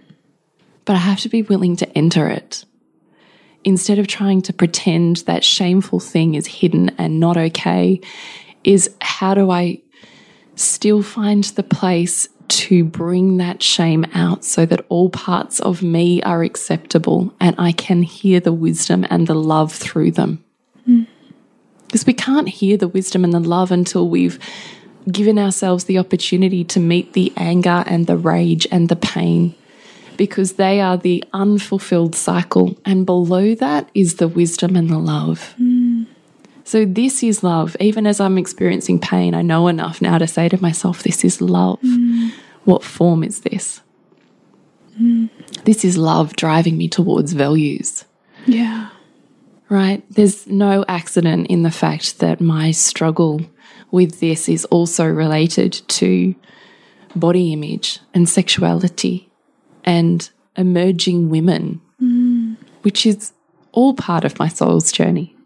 But 0.85 0.97
I 0.97 1.01
have 1.01 1.21
to 1.21 1.29
be 1.29 1.43
willing 1.43 1.77
to 1.77 1.99
enter 1.99 2.29
it. 2.29 2.65
Instead 3.65 4.01
of 4.01 4.09
trying 4.09 4.43
to 4.43 4.53
pretend 4.53 5.19
that 5.19 5.45
shameful 5.45 6.01
thing 6.01 6.35
is 6.35 6.47
hidden 6.49 6.91
and 6.99 7.21
not 7.21 7.37
okay, 7.37 8.01
is 8.65 8.95
how 9.01 9.35
do 9.35 9.51
I 9.51 9.81
still 10.55 11.03
find 11.03 11.45
the 11.45 11.63
place 11.63 12.29
to 12.49 12.85
bring 12.85 13.39
that 13.39 13.63
shame 13.63 14.05
out 14.13 14.45
so 14.45 14.67
that 14.67 14.85
all 14.89 15.09
parts 15.09 15.59
of 15.61 15.83
me 15.83 16.23
are 16.23 16.43
acceptable 16.43 17.35
and 17.41 17.57
I 17.59 17.73
can 17.73 18.03
hear 18.03 18.41
the 18.41 18.53
wisdom 18.53 19.07
and 19.09 19.27
the 19.27 19.35
love 19.35 19.73
through 19.73 20.13
them. 20.13 20.45
Because 20.85 22.05
mm. 22.05 22.07
we 22.07 22.13
can't 22.13 22.49
hear 22.49 22.77
the 22.77 22.89
wisdom 22.89 23.25
and 23.25 23.33
the 23.33 23.41
love 23.41 23.73
until 23.73 24.09
we've 24.09 24.39
given 25.11 25.39
ourselves 25.39 25.85
the 25.85 25.99
opportunity 25.99 26.63
to 26.65 26.79
meet 26.79 27.15
the 27.15 27.33
anger 27.37 27.85
and 27.87 28.07
the 28.07 28.17
rage 28.17 28.67
and 28.71 28.89
the 28.89 28.97
pain 28.97 29.55
because 30.17 30.53
they 30.53 30.81
are 30.81 30.97
the 30.97 31.25
unfulfilled 31.33 32.15
cycle. 32.15 32.77
And 32.85 33.07
below 33.07 33.55
that 33.55 33.89
is 33.95 34.17
the 34.17 34.29
wisdom 34.29 34.77
and 34.77 34.91
the 34.91 34.99
love. 34.99 35.55
Mm. 35.61 35.82
So, 36.73 36.87
this 36.87 37.23
is 37.23 37.43
love. 37.43 37.77
Even 37.81 38.07
as 38.07 38.19
I'm 38.19 38.39
experiencing 38.39 38.99
pain, 38.99 39.35
I 39.35 39.43
know 39.43 39.69
enough 39.69 40.01
now 40.01 40.17
to 40.17 40.27
say 40.27 40.49
to 40.49 40.63
myself, 40.63 41.03
This 41.03 41.23
is 41.23 41.43
love. 41.43 41.79
Mm. 41.83 42.33
What 42.65 42.83
form 42.83 43.23
is 43.23 43.43
this? 43.43 43.83
Mm. 44.99 45.29
This 45.65 45.85
is 45.85 45.99
love 45.99 46.35
driving 46.35 46.79
me 46.79 46.89
towards 46.89 47.35
values. 47.35 48.07
Yeah. 48.47 48.89
Right? 49.69 50.03
There's 50.09 50.47
no 50.47 50.83
accident 50.89 51.49
in 51.49 51.63
the 51.63 51.71
fact 51.71 52.21
that 52.21 52.41
my 52.41 52.71
struggle 52.71 53.43
with 53.91 54.21
this 54.21 54.49
is 54.49 54.65
also 54.77 55.05
related 55.05 55.75
to 55.89 56.35
body 57.15 57.53
image 57.53 57.99
and 58.15 58.27
sexuality 58.27 59.31
and 59.85 60.31
emerging 60.57 61.29
women, 61.29 61.83
mm. 62.01 62.57
which 62.81 63.05
is 63.05 63.35
all 63.73 63.93
part 63.93 64.25
of 64.25 64.39
my 64.39 64.49
soul's 64.49 64.91
journey. 64.91 65.37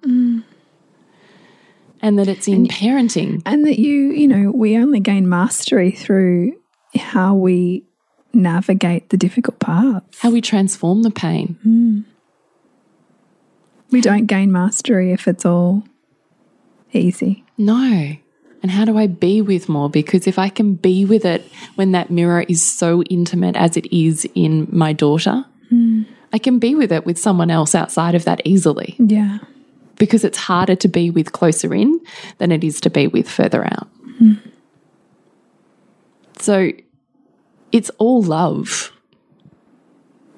And 2.06 2.20
that 2.20 2.28
it's 2.28 2.46
in 2.46 2.54
and, 2.54 2.70
parenting 2.70 3.42
and 3.44 3.66
that 3.66 3.80
you 3.80 4.12
you 4.12 4.28
know 4.28 4.52
we 4.52 4.76
only 4.76 5.00
gain 5.00 5.28
mastery 5.28 5.90
through 5.90 6.52
how 6.96 7.34
we 7.34 7.84
navigate 8.32 9.08
the 9.08 9.16
difficult 9.16 9.58
parts 9.58 10.20
how 10.20 10.30
we 10.30 10.40
transform 10.40 11.02
the 11.02 11.10
pain 11.10 11.58
mm. 11.66 12.04
we 13.90 14.00
don't 14.00 14.26
gain 14.26 14.52
mastery 14.52 15.10
if 15.10 15.26
it's 15.26 15.44
all 15.44 15.82
easy 16.92 17.44
no 17.58 18.14
and 18.62 18.70
how 18.70 18.84
do 18.84 18.96
I 18.98 19.06
be 19.06 19.42
with 19.42 19.68
more? 19.68 19.88
Because 19.88 20.26
if 20.26 20.38
I 20.40 20.48
can 20.48 20.74
be 20.74 21.04
with 21.04 21.24
it 21.24 21.44
when 21.74 21.92
that 21.92 22.10
mirror 22.10 22.44
is 22.48 22.64
so 22.68 23.02
intimate 23.04 23.54
as 23.54 23.76
it 23.76 23.86
is 23.92 24.26
in 24.34 24.66
my 24.72 24.92
daughter, 24.92 25.44
mm. 25.70 26.04
I 26.32 26.38
can 26.38 26.58
be 26.58 26.74
with 26.74 26.90
it 26.90 27.06
with 27.06 27.16
someone 27.16 27.50
else 27.50 27.76
outside 27.76 28.14
of 28.16 28.24
that 28.24 28.40
easily. 28.44 28.96
Yeah 28.98 29.38
because 29.98 30.24
it's 30.24 30.38
harder 30.38 30.76
to 30.76 30.88
be 30.88 31.10
with 31.10 31.32
closer 31.32 31.74
in 31.74 32.00
than 32.38 32.52
it 32.52 32.62
is 32.62 32.80
to 32.82 32.90
be 32.90 33.06
with 33.06 33.28
further 33.28 33.64
out. 33.64 33.88
Mm. 34.20 34.40
So 36.38 36.72
it's 37.72 37.90
all 37.98 38.22
love. 38.22 38.92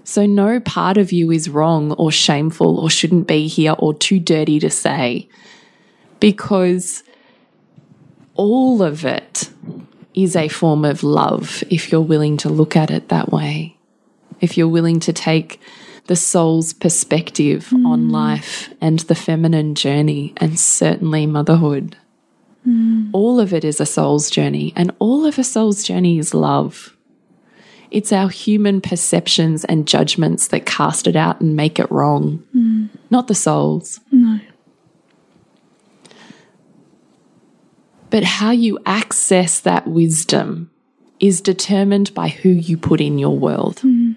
So 0.05 0.25
no 0.27 0.59
part 0.61 0.97
of 0.97 1.13
you 1.13 1.31
is 1.31 1.51
wrong 1.51 1.93
or 1.93 2.11
shameful 2.11 2.81
or 2.81 2.89
shouldn't 2.89 3.27
be 3.27 3.47
here 3.47 3.75
or 3.79 3.93
too 3.93 4.19
dirty 4.19 4.59
to 4.61 4.71
say 4.71 5.29
because 6.19 7.03
all 8.35 8.83
of 8.83 9.05
it 9.05 9.51
is 10.15 10.35
a 10.35 10.49
form 10.49 10.85
of 10.85 11.03
love 11.03 11.63
if 11.71 11.93
you're 11.93 12.01
willing 12.01 12.37
to 12.39 12.49
look 12.49 12.75
at 12.75 12.91
it 12.91 13.09
that 13.09 13.31
way. 13.31 13.77
If 14.41 14.57
you're 14.57 14.69
willing 14.69 15.01
to 15.01 15.13
take 15.13 15.61
the 16.09 16.17
soul's 16.17 16.73
perspective 16.73 17.69
mm. 17.69 17.87
on 17.87 18.09
life 18.09 18.73
and 18.81 18.99
the 19.01 19.15
feminine 19.15 19.75
journey, 19.75 20.33
and 20.39 20.59
certainly 20.59 21.27
motherhood. 21.27 21.97
Mm. 22.67 23.11
All 23.13 23.39
of 23.39 23.53
it 23.53 23.63
is 23.63 23.81
a 23.81 23.87
soul's 23.87 24.31
journey, 24.31 24.73
and 24.75 24.91
all 24.99 25.25
of 25.25 25.39
a 25.39 25.45
soul's 25.45 25.85
journey 25.85 26.19
is 26.19 26.35
love. 26.35 26.97
It's 27.91 28.13
our 28.13 28.29
human 28.29 28.81
perceptions 28.81 29.65
and 29.65 29.87
judgments 29.87 30.49
that 30.49 30.67
cast 30.67 31.07
it 31.07 31.17
out 31.17 31.41
and 31.41 31.55
make 31.55 31.79
it 31.79 31.91
wrong, 31.91 32.43
mm. 32.55 32.89
not 33.11 33.29
the 33.29 33.35
soul's. 33.35 34.01
No. 34.11 34.41
But 38.11 38.25
how 38.25 38.51
you 38.51 38.79
access 38.87 39.61
that 39.61 39.87
wisdom 39.87 40.71
is 41.21 41.43
determined 41.43 42.15
by 42.15 42.29
who 42.29 42.49
you 42.49 42.79
put 42.79 43.03
in 43.03 43.19
your 43.19 43.37
world. 43.37 43.77
Mm. 43.85 44.17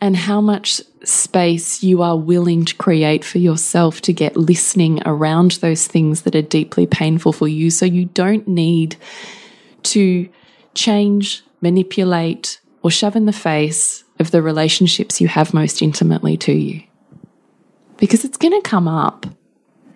And 0.00 0.16
how 0.16 0.40
much 0.40 0.80
space 1.04 1.82
you 1.82 2.02
are 2.02 2.16
willing 2.16 2.64
to 2.64 2.74
create 2.74 3.24
for 3.24 3.38
yourself 3.38 4.00
to 4.02 4.12
get 4.12 4.36
listening 4.36 5.00
around 5.06 5.52
those 5.52 5.86
things 5.86 6.22
that 6.22 6.34
are 6.34 6.42
deeply 6.42 6.86
painful 6.86 7.32
for 7.32 7.48
you. 7.48 7.70
So 7.70 7.86
you 7.86 8.06
don't 8.06 8.46
need 8.46 8.96
to 9.84 10.28
change, 10.74 11.42
manipulate, 11.60 12.60
or 12.82 12.90
shove 12.90 13.16
in 13.16 13.26
the 13.26 13.32
face 13.32 14.04
of 14.18 14.30
the 14.30 14.42
relationships 14.42 15.20
you 15.20 15.28
have 15.28 15.54
most 15.54 15.82
intimately 15.82 16.36
to 16.38 16.52
you. 16.52 16.82
Because 17.96 18.24
it's 18.24 18.36
going 18.36 18.60
to 18.60 18.68
come 18.68 18.88
up. 18.88 19.26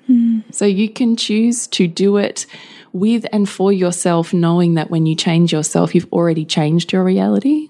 Mm. 0.09 0.43
So 0.53 0.65
you 0.65 0.89
can 0.89 1.17
choose 1.17 1.67
to 1.69 1.87
do 1.87 2.17
it 2.17 2.47
with 2.93 3.27
and 3.33 3.49
for 3.49 3.73
yourself, 3.73 4.33
knowing 4.33 4.75
that 4.75 4.91
when 4.91 5.07
you 5.07 5.15
change 5.15 5.53
yourself, 5.53 5.95
you've 5.95 6.13
already 6.13 6.45
changed 6.45 6.93
your 6.93 7.05
reality. 7.05 7.69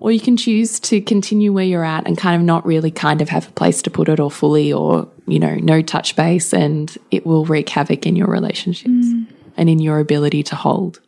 Or 0.00 0.12
you 0.12 0.20
can 0.20 0.36
choose 0.36 0.78
to 0.80 1.00
continue 1.00 1.52
where 1.52 1.64
you're 1.64 1.84
at 1.84 2.06
and 2.06 2.16
kind 2.16 2.36
of 2.36 2.42
not 2.42 2.64
really 2.64 2.90
kind 2.90 3.20
of 3.20 3.30
have 3.30 3.48
a 3.48 3.50
place 3.52 3.82
to 3.82 3.90
put 3.90 4.08
it 4.08 4.20
or 4.20 4.30
fully 4.30 4.72
or, 4.72 5.08
you 5.26 5.40
know, 5.40 5.56
no 5.56 5.82
touch 5.82 6.14
base 6.14 6.52
and 6.52 6.96
it 7.10 7.26
will 7.26 7.44
wreak 7.44 7.68
havoc 7.68 8.06
in 8.06 8.14
your 8.14 8.28
relationships 8.28 8.88
mm. 8.88 9.26
and 9.56 9.68
in 9.68 9.80
your 9.80 9.98
ability 9.98 10.44
to 10.44 10.56
hold 10.56 11.00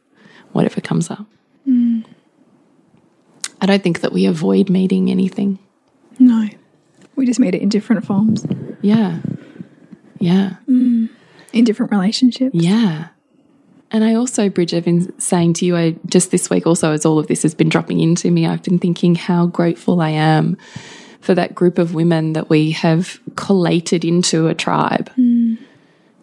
whatever 0.52 0.80
comes 0.80 1.08
up. 1.08 1.24
Mm. 1.68 2.04
I 3.60 3.66
don't 3.66 3.82
think 3.82 4.00
that 4.00 4.12
we 4.12 4.26
avoid 4.26 4.68
meeting 4.70 5.08
anything. 5.08 5.60
No. 6.18 6.48
We 7.14 7.26
just 7.26 7.38
meet 7.38 7.54
it 7.54 7.62
in 7.62 7.68
different 7.68 8.04
forms. 8.04 8.44
Yeah. 8.82 9.20
Yeah. 10.18 10.56
Mm. 10.68 11.10
In 11.52 11.64
different 11.64 11.92
relationships. 11.92 12.54
Yeah. 12.54 13.08
And 13.92 14.04
I 14.04 14.14
also, 14.14 14.48
Bridge, 14.48 14.72
I've 14.72 14.84
been 14.84 15.18
saying 15.18 15.54
to 15.54 15.66
you, 15.66 15.76
I 15.76 15.96
just 16.06 16.30
this 16.30 16.48
week 16.48 16.66
also, 16.66 16.92
as 16.92 17.04
all 17.04 17.18
of 17.18 17.26
this 17.26 17.42
has 17.42 17.54
been 17.54 17.68
dropping 17.68 18.00
into 18.00 18.30
me, 18.30 18.46
I've 18.46 18.62
been 18.62 18.78
thinking 18.78 19.14
how 19.14 19.46
grateful 19.46 20.00
I 20.00 20.10
am 20.10 20.56
for 21.20 21.34
that 21.34 21.54
group 21.54 21.78
of 21.78 21.94
women 21.94 22.32
that 22.34 22.48
we 22.48 22.70
have 22.70 23.20
collated 23.36 24.04
into 24.04 24.46
a 24.46 24.54
tribe. 24.54 25.10
Mm. 25.16 25.58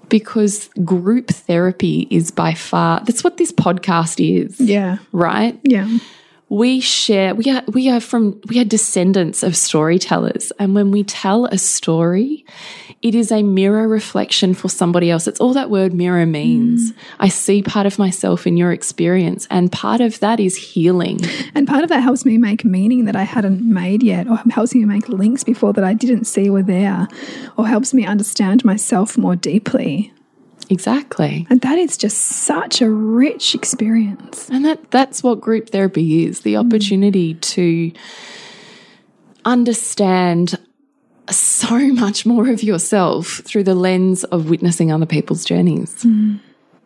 Because 0.10 0.70
group 0.86 1.28
therapy 1.28 2.08
is 2.10 2.32
by 2.32 2.54
far, 2.54 3.02
that's 3.02 3.24
what 3.24 3.36
this 3.36 3.52
podcast 3.52 4.24
is. 4.24 4.60
Yeah. 4.60 5.00
Right? 5.12 5.60
Yeah 5.64 5.98
we 6.50 6.80
share 6.80 7.36
we 7.36 7.50
are 7.50 7.64
we 7.68 7.90
are 7.90 8.00
from 8.00 8.40
we 8.48 8.60
are 8.60 8.64
descendants 8.64 9.44
of 9.44 9.56
storytellers 9.56 10.52
and 10.60 10.74
when 10.74 10.92
we 10.92 11.04
tell 11.04 11.46
a 11.46 11.58
story 11.58 12.46
it 13.02 13.14
is 13.14 13.32
a 13.32 13.44
mirror 13.44 13.88
reflection 13.88 14.54
for 14.54 14.70
somebody 14.70 15.10
else 15.12 15.28
it's 15.28 15.40
all 15.40 15.54
that 15.54 15.70
word 15.70 15.94
mirror 15.94 16.26
means 16.26 16.92
mm. 16.92 16.98
i 17.20 17.28
see 17.28 17.62
part 17.62 17.86
of 17.86 18.00
myself 18.00 18.48
in 18.48 18.58
your 18.58 18.72
experience 18.72 19.48
and 19.50 19.72
part 19.72 20.02
of 20.02 20.20
that 20.20 20.40
is 20.40 20.56
healing 20.56 21.20
and 21.54 21.68
part 21.68 21.84
of 21.84 21.90
that 21.90 22.02
helps 22.02 22.26
me 22.26 22.38
make 22.38 22.66
meaning 22.66 23.06
that 23.06 23.16
i 23.16 23.24
hadn't 23.24 23.62
made 23.62 24.04
yet 24.04 24.28
or 24.28 24.38
helps 24.50 24.74
me 24.74 24.86
make 24.86 25.08
links 25.10 25.44
before 25.44 25.74
that 25.74 25.84
i 25.84 25.94
didn't 25.94 26.26
see 26.26 26.50
were 26.50 26.64
there 26.64 27.08
or 27.58 27.68
helps 27.68 27.94
me 27.94 28.06
understand 28.06 28.66
myself 28.66 29.18
more 29.18 29.36
deeply 29.36 30.12
Exactly. 30.70 31.48
And 31.50 31.62
that 31.62 31.78
is 31.78 31.96
just 31.96 32.18
such 32.18 32.82
a 32.82 32.90
rich 32.90 33.56
experience. 33.56 34.50
And 34.50 34.66
that 34.66 34.92
that's 34.92 35.24
what 35.24 35.40
group 35.40 35.70
therapy 35.70 36.26
is, 36.26 36.42
the 36.42 36.58
opportunity 36.58 37.36
mm. 37.36 37.42
to 37.42 37.92
understand 39.46 40.60
so 41.30 41.78
much 41.94 42.26
more 42.26 42.50
of 42.50 42.64
yourself 42.64 43.42
through 43.44 43.64
the 43.64 43.76
lens 43.76 44.24
of 44.26 44.50
witnessing 44.50 44.92
other 44.92 45.06
people's 45.06 45.46
journeys. 45.46 46.04
Mm. 46.04 46.40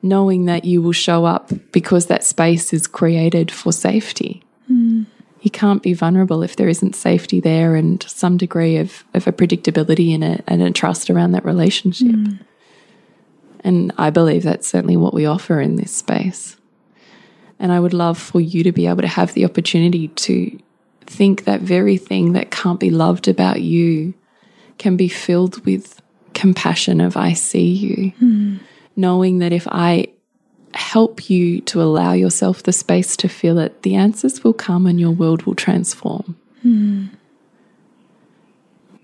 Knowing 0.03 0.45
that 0.45 0.65
you 0.65 0.81
will 0.81 0.91
show 0.91 1.25
up 1.25 1.51
because 1.71 2.07
that 2.07 2.23
space 2.23 2.73
is 2.73 2.87
created 2.87 3.51
for 3.51 3.71
safety. 3.71 4.43
Mm. 4.71 5.05
You 5.41 5.51
can't 5.51 5.83
be 5.83 5.93
vulnerable 5.93 6.43
if 6.43 6.55
there 6.55 6.69
isn't 6.69 6.95
safety 6.95 7.39
there 7.39 7.75
and 7.75 8.01
some 8.03 8.37
degree 8.37 8.77
of, 8.77 9.03
of 9.13 9.27
a 9.27 9.31
predictability 9.31 10.13
in 10.13 10.23
it 10.23 10.43
and 10.47 10.61
a 10.61 10.71
trust 10.71 11.09
around 11.09 11.31
that 11.31 11.45
relationship. 11.45 12.07
Mm. 12.07 12.39
And 13.63 13.93
I 13.97 14.09
believe 14.09 14.43
that's 14.43 14.67
certainly 14.67 14.97
what 14.97 15.13
we 15.13 15.25
offer 15.25 15.61
in 15.61 15.75
this 15.75 15.95
space. 15.95 16.57
And 17.59 17.71
I 17.71 17.79
would 17.79 17.93
love 17.93 18.17
for 18.17 18.41
you 18.41 18.63
to 18.63 18.71
be 18.71 18.87
able 18.87 19.01
to 19.01 19.07
have 19.07 19.33
the 19.35 19.45
opportunity 19.45 20.07
to 20.07 20.59
think 21.05 21.43
that 21.43 21.61
very 21.61 21.97
thing 21.97 22.33
that 22.33 22.49
can't 22.49 22.79
be 22.79 22.89
loved 22.89 23.27
about 23.27 23.61
you 23.61 24.15
can 24.81 24.97
be 24.97 25.07
filled 25.07 25.63
with 25.63 26.01
compassion 26.33 26.99
of 27.01 27.15
I 27.15 27.33
see 27.33 27.71
you. 27.71 28.11
Mm. 28.19 28.59
Knowing 28.95 29.37
that 29.37 29.53
if 29.53 29.67
I 29.67 30.07
help 30.73 31.29
you 31.29 31.61
to 31.61 31.79
allow 31.79 32.13
yourself 32.13 32.63
the 32.63 32.73
space 32.73 33.15
to 33.17 33.29
feel 33.29 33.59
it, 33.59 33.83
the 33.83 33.93
answers 33.93 34.43
will 34.43 34.53
come 34.53 34.87
and 34.87 34.99
your 34.99 35.11
world 35.11 35.43
will 35.43 35.53
transform. 35.53 36.35
Mm. 36.65 37.09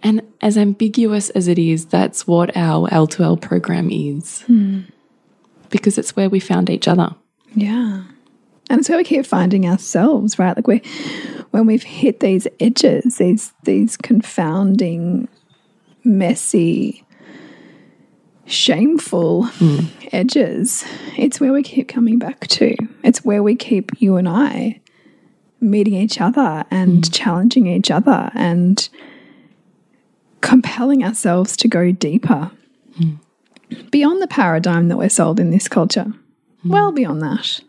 And 0.02 0.24
as 0.42 0.58
ambiguous 0.58 1.30
as 1.32 1.48
it 1.48 1.60
is, 1.60 1.86
that's 1.86 2.26
what 2.26 2.58
our 2.58 2.90
L2L 2.90 3.40
program 3.40 3.92
is. 3.92 4.42
Hmm. 4.42 4.82
Because 5.70 6.00
it's 6.00 6.16
where 6.16 6.30
we 6.30 6.40
found 6.40 6.70
each 6.70 6.88
other. 6.88 7.14
Yeah. 7.54 8.04
And 8.70 8.80
it's 8.80 8.90
where 8.90 8.98
we 8.98 9.04
keep 9.04 9.26
finding 9.26 9.68
ourselves, 9.68 10.40
right? 10.40 10.56
Like 10.56 10.68
we 10.68 10.82
when 11.52 11.66
we've 11.66 11.84
hit 11.84 12.20
these 12.20 12.48
edges, 12.60 13.18
these 13.18 13.54
these 13.64 13.98
confounding, 13.98 15.28
messy, 16.08 17.06
shameful 18.46 19.44
mm. 19.60 19.86
edges, 20.12 20.86
it's 21.18 21.40
where 21.40 21.54
we 21.54 21.62
keep 21.62 21.88
coming 21.88 22.18
back 22.18 22.48
to. 22.48 22.76
It's 23.04 23.24
where 23.24 23.44
we 23.44 23.56
keep 23.56 23.92
you 24.02 24.16
and 24.16 24.28
I 24.28 24.80
meeting 25.60 25.96
each 25.96 26.22
other 26.22 26.64
and 26.72 27.04
mm. 27.04 27.14
challenging 27.14 27.68
each 27.68 27.92
other 27.92 28.32
and 28.34 28.88
compelling 30.42 31.04
ourselves 31.04 31.58
to 31.58 31.68
go 31.68 31.92
deeper 31.92 32.52
mm. 33.00 33.18
beyond 33.92 34.22
the 34.22 34.28
paradigm 34.28 34.88
that 34.88 34.98
we're 34.98 35.10
sold 35.10 35.40
in 35.40 35.52
this 35.52 35.68
culture, 35.68 36.06
mm. 36.06 36.16
well 36.64 36.92
beyond 36.92 37.22
that, 37.22 37.60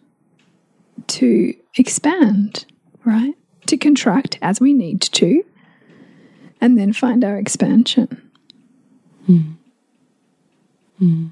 to 1.07 1.55
expand, 1.77 2.67
right? 3.05 3.35
To 3.67 3.77
contract 3.77 4.39
as 4.43 4.61
we 4.61 4.75
need 4.75 5.01
to, 5.01 5.45
and 6.61 6.79
then 6.79 6.93
find 6.93 7.25
our 7.25 7.39
expansion. 7.39 8.28
Mm. 9.29 11.31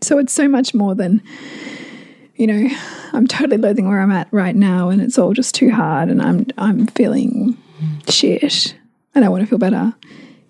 So 0.00 0.18
it's 0.18 0.32
so 0.32 0.48
much 0.48 0.74
more 0.74 0.94
than, 0.94 1.22
you 2.36 2.46
know, 2.46 2.68
I'm 3.12 3.26
totally 3.26 3.58
loathing 3.58 3.88
where 3.88 4.00
I'm 4.00 4.12
at 4.12 4.28
right 4.30 4.56
now, 4.56 4.88
and 4.88 5.02
it's 5.02 5.18
all 5.18 5.32
just 5.32 5.54
too 5.54 5.70
hard, 5.70 6.08
and 6.08 6.22
I'm 6.22 6.46
I'm 6.56 6.86
feeling 6.86 7.58
shit, 8.08 8.74
and 9.14 9.24
I 9.24 9.28
want 9.28 9.42
to 9.42 9.46
feel 9.46 9.58
better 9.58 9.94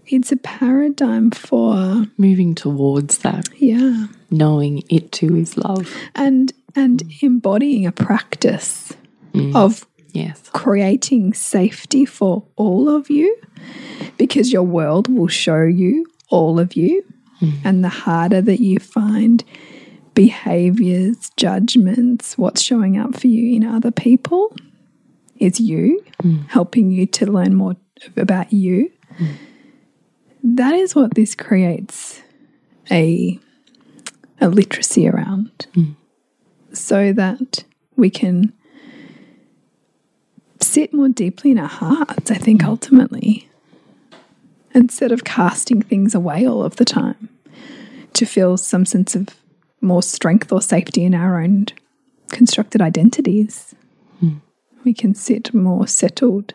it's 0.09 0.31
a 0.31 0.37
paradigm 0.37 1.31
for 1.31 2.07
moving 2.17 2.55
towards 2.55 3.19
that. 3.19 3.49
Yeah. 3.57 4.07
Knowing 4.31 4.83
it 4.89 5.13
too 5.13 5.37
is 5.37 5.57
love. 5.57 5.93
And 6.15 6.53
and 6.75 7.03
embodying 7.23 7.87
a 7.87 7.93
practice 7.93 8.93
mm. 9.33 9.55
of 9.57 9.87
yes. 10.13 10.51
creating 10.53 11.35
safety 11.35 12.05
for 12.05 12.45
all 12.57 12.89
of 12.89 13.11
you 13.11 13.37
because 14.19 14.53
your 14.53 14.63
world 14.63 15.09
will 15.09 15.29
show 15.29 15.63
you 15.63 16.07
all 16.31 16.59
of 16.59 16.75
you. 16.75 17.05
Mm. 17.41 17.53
And 17.65 17.85
the 17.85 17.89
harder 17.89 18.41
that 18.41 18.61
you 18.61 18.79
find 18.79 19.45
behaviors, 20.15 21.31
judgments, 21.37 22.39
what's 22.39 22.63
showing 22.63 22.99
up 22.99 23.19
for 23.19 23.27
you 23.27 23.57
in 23.57 23.65
other 23.65 23.91
people 23.91 24.57
is 25.37 25.61
you, 25.61 26.03
mm. 26.23 26.49
helping 26.49 26.91
you 26.91 27.07
to 27.07 27.27
learn 27.27 27.55
more 27.55 27.77
about 28.17 28.53
you. 28.53 28.91
Mm 29.19 29.37
that 30.55 30.75
is 30.75 30.95
what 30.95 31.15
this 31.15 31.35
creates 31.35 32.23
a, 32.91 33.39
a 34.41 34.49
literacy 34.49 35.09
around 35.09 35.67
so 36.73 37.13
that 37.13 37.65
we 37.97 38.11
can 38.11 38.53
sit 40.61 40.95
more 40.95 41.09
deeply 41.09 41.51
in 41.51 41.59
our 41.59 41.67
hearts, 41.67 42.31
I 42.31 42.37
think, 42.37 42.65
ultimately, 42.65 43.49
instead 44.77 45.11
of 45.11 45.25
casting 45.25 45.83
things 45.83 46.15
away 46.15 46.47
all 46.47 46.63
of 46.63 46.77
the 46.77 46.85
time. 46.85 47.29
to 48.13 48.25
feel 48.25 48.57
some 48.57 48.87
sense 48.87 49.15
of 49.15 49.29
more 49.83 50.03
strength 50.03 50.51
or 50.51 50.63
safety 50.63 51.05
in 51.05 51.15
our 51.15 51.39
own 51.39 51.67
constructed 52.31 52.81
identities. 52.81 53.75
Mm. 54.25 54.41
We 54.85 54.95
can 54.95 55.15
sit 55.15 55.53
more 55.53 55.87
settled 55.87 56.55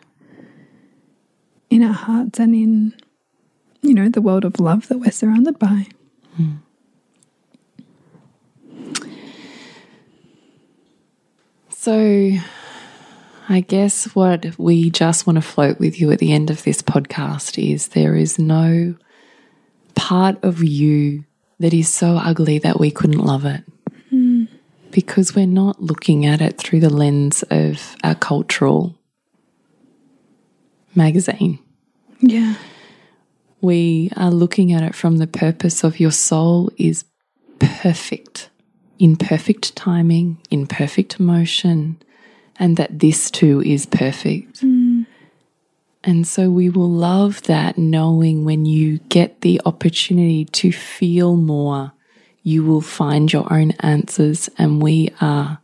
in 1.70 1.84
our 1.84 1.92
hearts 1.92 2.40
and 2.40 2.52
in, 2.52 2.94
you 3.80 3.94
know, 3.94 4.08
the 4.08 4.20
world 4.20 4.44
of 4.44 4.58
love 4.58 4.88
that 4.88 4.98
we're 4.98 5.12
surrounded 5.12 5.56
by. 5.60 5.86
Mm. 6.36 6.58
So, 11.70 12.38
I 13.52 13.60
guess 13.60 14.06
what 14.14 14.58
we 14.58 14.88
just 14.88 15.26
want 15.26 15.36
to 15.36 15.42
float 15.42 15.78
with 15.78 16.00
you 16.00 16.10
at 16.10 16.20
the 16.20 16.32
end 16.32 16.50
of 16.50 16.62
this 16.62 16.80
podcast 16.80 17.62
is 17.62 17.88
there 17.88 18.16
is 18.16 18.38
no 18.38 18.94
part 19.94 20.42
of 20.42 20.64
you 20.64 21.24
that 21.58 21.74
is 21.74 21.92
so 21.92 22.16
ugly 22.16 22.58
that 22.60 22.80
we 22.80 22.90
couldn't 22.90 23.18
love 23.18 23.44
it. 23.44 23.62
Mm. 24.10 24.48
Because 24.90 25.34
we're 25.34 25.46
not 25.46 25.82
looking 25.82 26.24
at 26.24 26.40
it 26.40 26.56
through 26.56 26.80
the 26.80 26.88
lens 26.88 27.42
of 27.50 27.94
our 28.02 28.14
cultural 28.14 28.96
magazine. 30.94 31.58
Yeah. 32.20 32.54
We 33.60 34.10
are 34.16 34.30
looking 34.30 34.72
at 34.72 34.82
it 34.82 34.94
from 34.94 35.18
the 35.18 35.26
purpose 35.26 35.84
of 35.84 36.00
your 36.00 36.10
soul 36.10 36.70
is 36.78 37.04
perfect 37.58 38.48
in 38.98 39.16
perfect 39.16 39.76
timing, 39.76 40.38
in 40.50 40.66
perfect 40.66 41.20
motion, 41.20 42.00
and 42.58 42.76
that 42.76 42.98
this 42.98 43.30
too 43.30 43.62
is 43.62 43.86
perfect. 43.86 44.62
Mm. 44.62 45.06
And 46.04 46.26
so 46.26 46.50
we 46.50 46.68
will 46.68 46.90
love 46.90 47.42
that 47.44 47.78
knowing 47.78 48.44
when 48.44 48.64
you 48.64 48.98
get 49.08 49.40
the 49.42 49.60
opportunity 49.64 50.44
to 50.46 50.72
feel 50.72 51.36
more, 51.36 51.92
you 52.42 52.64
will 52.64 52.80
find 52.80 53.32
your 53.32 53.52
own 53.52 53.70
answers. 53.80 54.50
And 54.58 54.82
we 54.82 55.10
are 55.20 55.60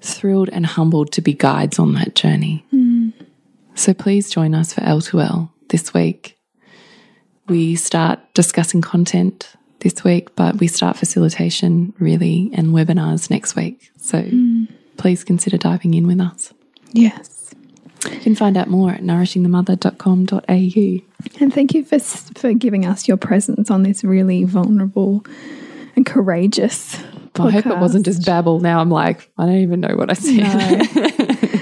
thrilled 0.00 0.48
and 0.50 0.64
humbled 0.64 1.12
to 1.12 1.20
be 1.20 1.34
guides 1.34 1.78
on 1.78 1.94
that 1.94 2.14
journey. 2.14 2.64
Mm. 2.72 3.12
So 3.74 3.94
please 3.94 4.30
join 4.30 4.54
us 4.54 4.72
for 4.72 4.82
L2L 4.82 5.50
this 5.70 5.92
week. 5.92 6.38
We 7.48 7.74
start 7.74 8.20
discussing 8.34 8.80
content 8.80 9.54
this 9.80 10.04
week, 10.04 10.36
but 10.36 10.58
we 10.58 10.68
start 10.68 10.96
facilitation 10.96 11.92
really 11.98 12.50
and 12.54 12.68
webinars 12.68 13.30
next 13.30 13.56
week. 13.56 13.90
So 13.96 14.22
mm. 14.22 14.68
Please 15.02 15.22
consider 15.24 15.58
diving 15.58 15.92
in 15.94 16.06
with 16.06 16.20
us. 16.20 16.54
Yes. 16.92 17.52
You 18.08 18.20
can 18.20 18.36
find 18.36 18.56
out 18.56 18.68
more 18.68 18.92
at 18.92 19.02
nourishingthemother.com.au. 19.02 21.40
And 21.40 21.52
thank 21.52 21.74
you 21.74 21.84
for, 21.84 21.98
for 21.98 22.54
giving 22.54 22.86
us 22.86 23.08
your 23.08 23.16
presence 23.16 23.68
on 23.68 23.82
this 23.82 24.04
really 24.04 24.44
vulnerable 24.44 25.26
and 25.96 26.06
courageous 26.06 26.94
podcast. 27.34 27.46
I 27.46 27.50
hope 27.50 27.66
it 27.66 27.78
wasn't 27.78 28.04
just 28.04 28.24
babble. 28.24 28.60
Now 28.60 28.78
I'm 28.78 28.90
like, 28.90 29.28
I 29.36 29.46
don't 29.46 29.56
even 29.56 29.80
know 29.80 29.96
what 29.96 30.08
I 30.08 30.14
said. 30.14 30.36
No. 30.36 30.78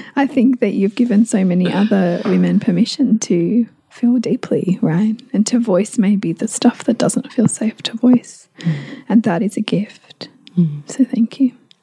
I 0.16 0.26
think 0.26 0.60
that 0.60 0.74
you've 0.74 0.94
given 0.94 1.24
so 1.24 1.42
many 1.42 1.72
other 1.72 2.20
women 2.26 2.60
permission 2.60 3.18
to 3.20 3.66
feel 3.88 4.18
deeply, 4.18 4.78
right? 4.82 5.18
And 5.32 5.46
to 5.46 5.58
voice 5.58 5.96
maybe 5.96 6.34
the 6.34 6.46
stuff 6.46 6.84
that 6.84 6.98
doesn't 6.98 7.32
feel 7.32 7.48
safe 7.48 7.80
to 7.84 7.96
voice. 7.96 8.50
Mm. 8.58 8.74
And 9.08 9.22
that 9.22 9.40
is 9.40 9.56
a 9.56 9.62
gift. 9.62 10.28
Mm. 10.58 10.86
So 10.90 11.06
thank 11.06 11.40
you. 11.40 11.52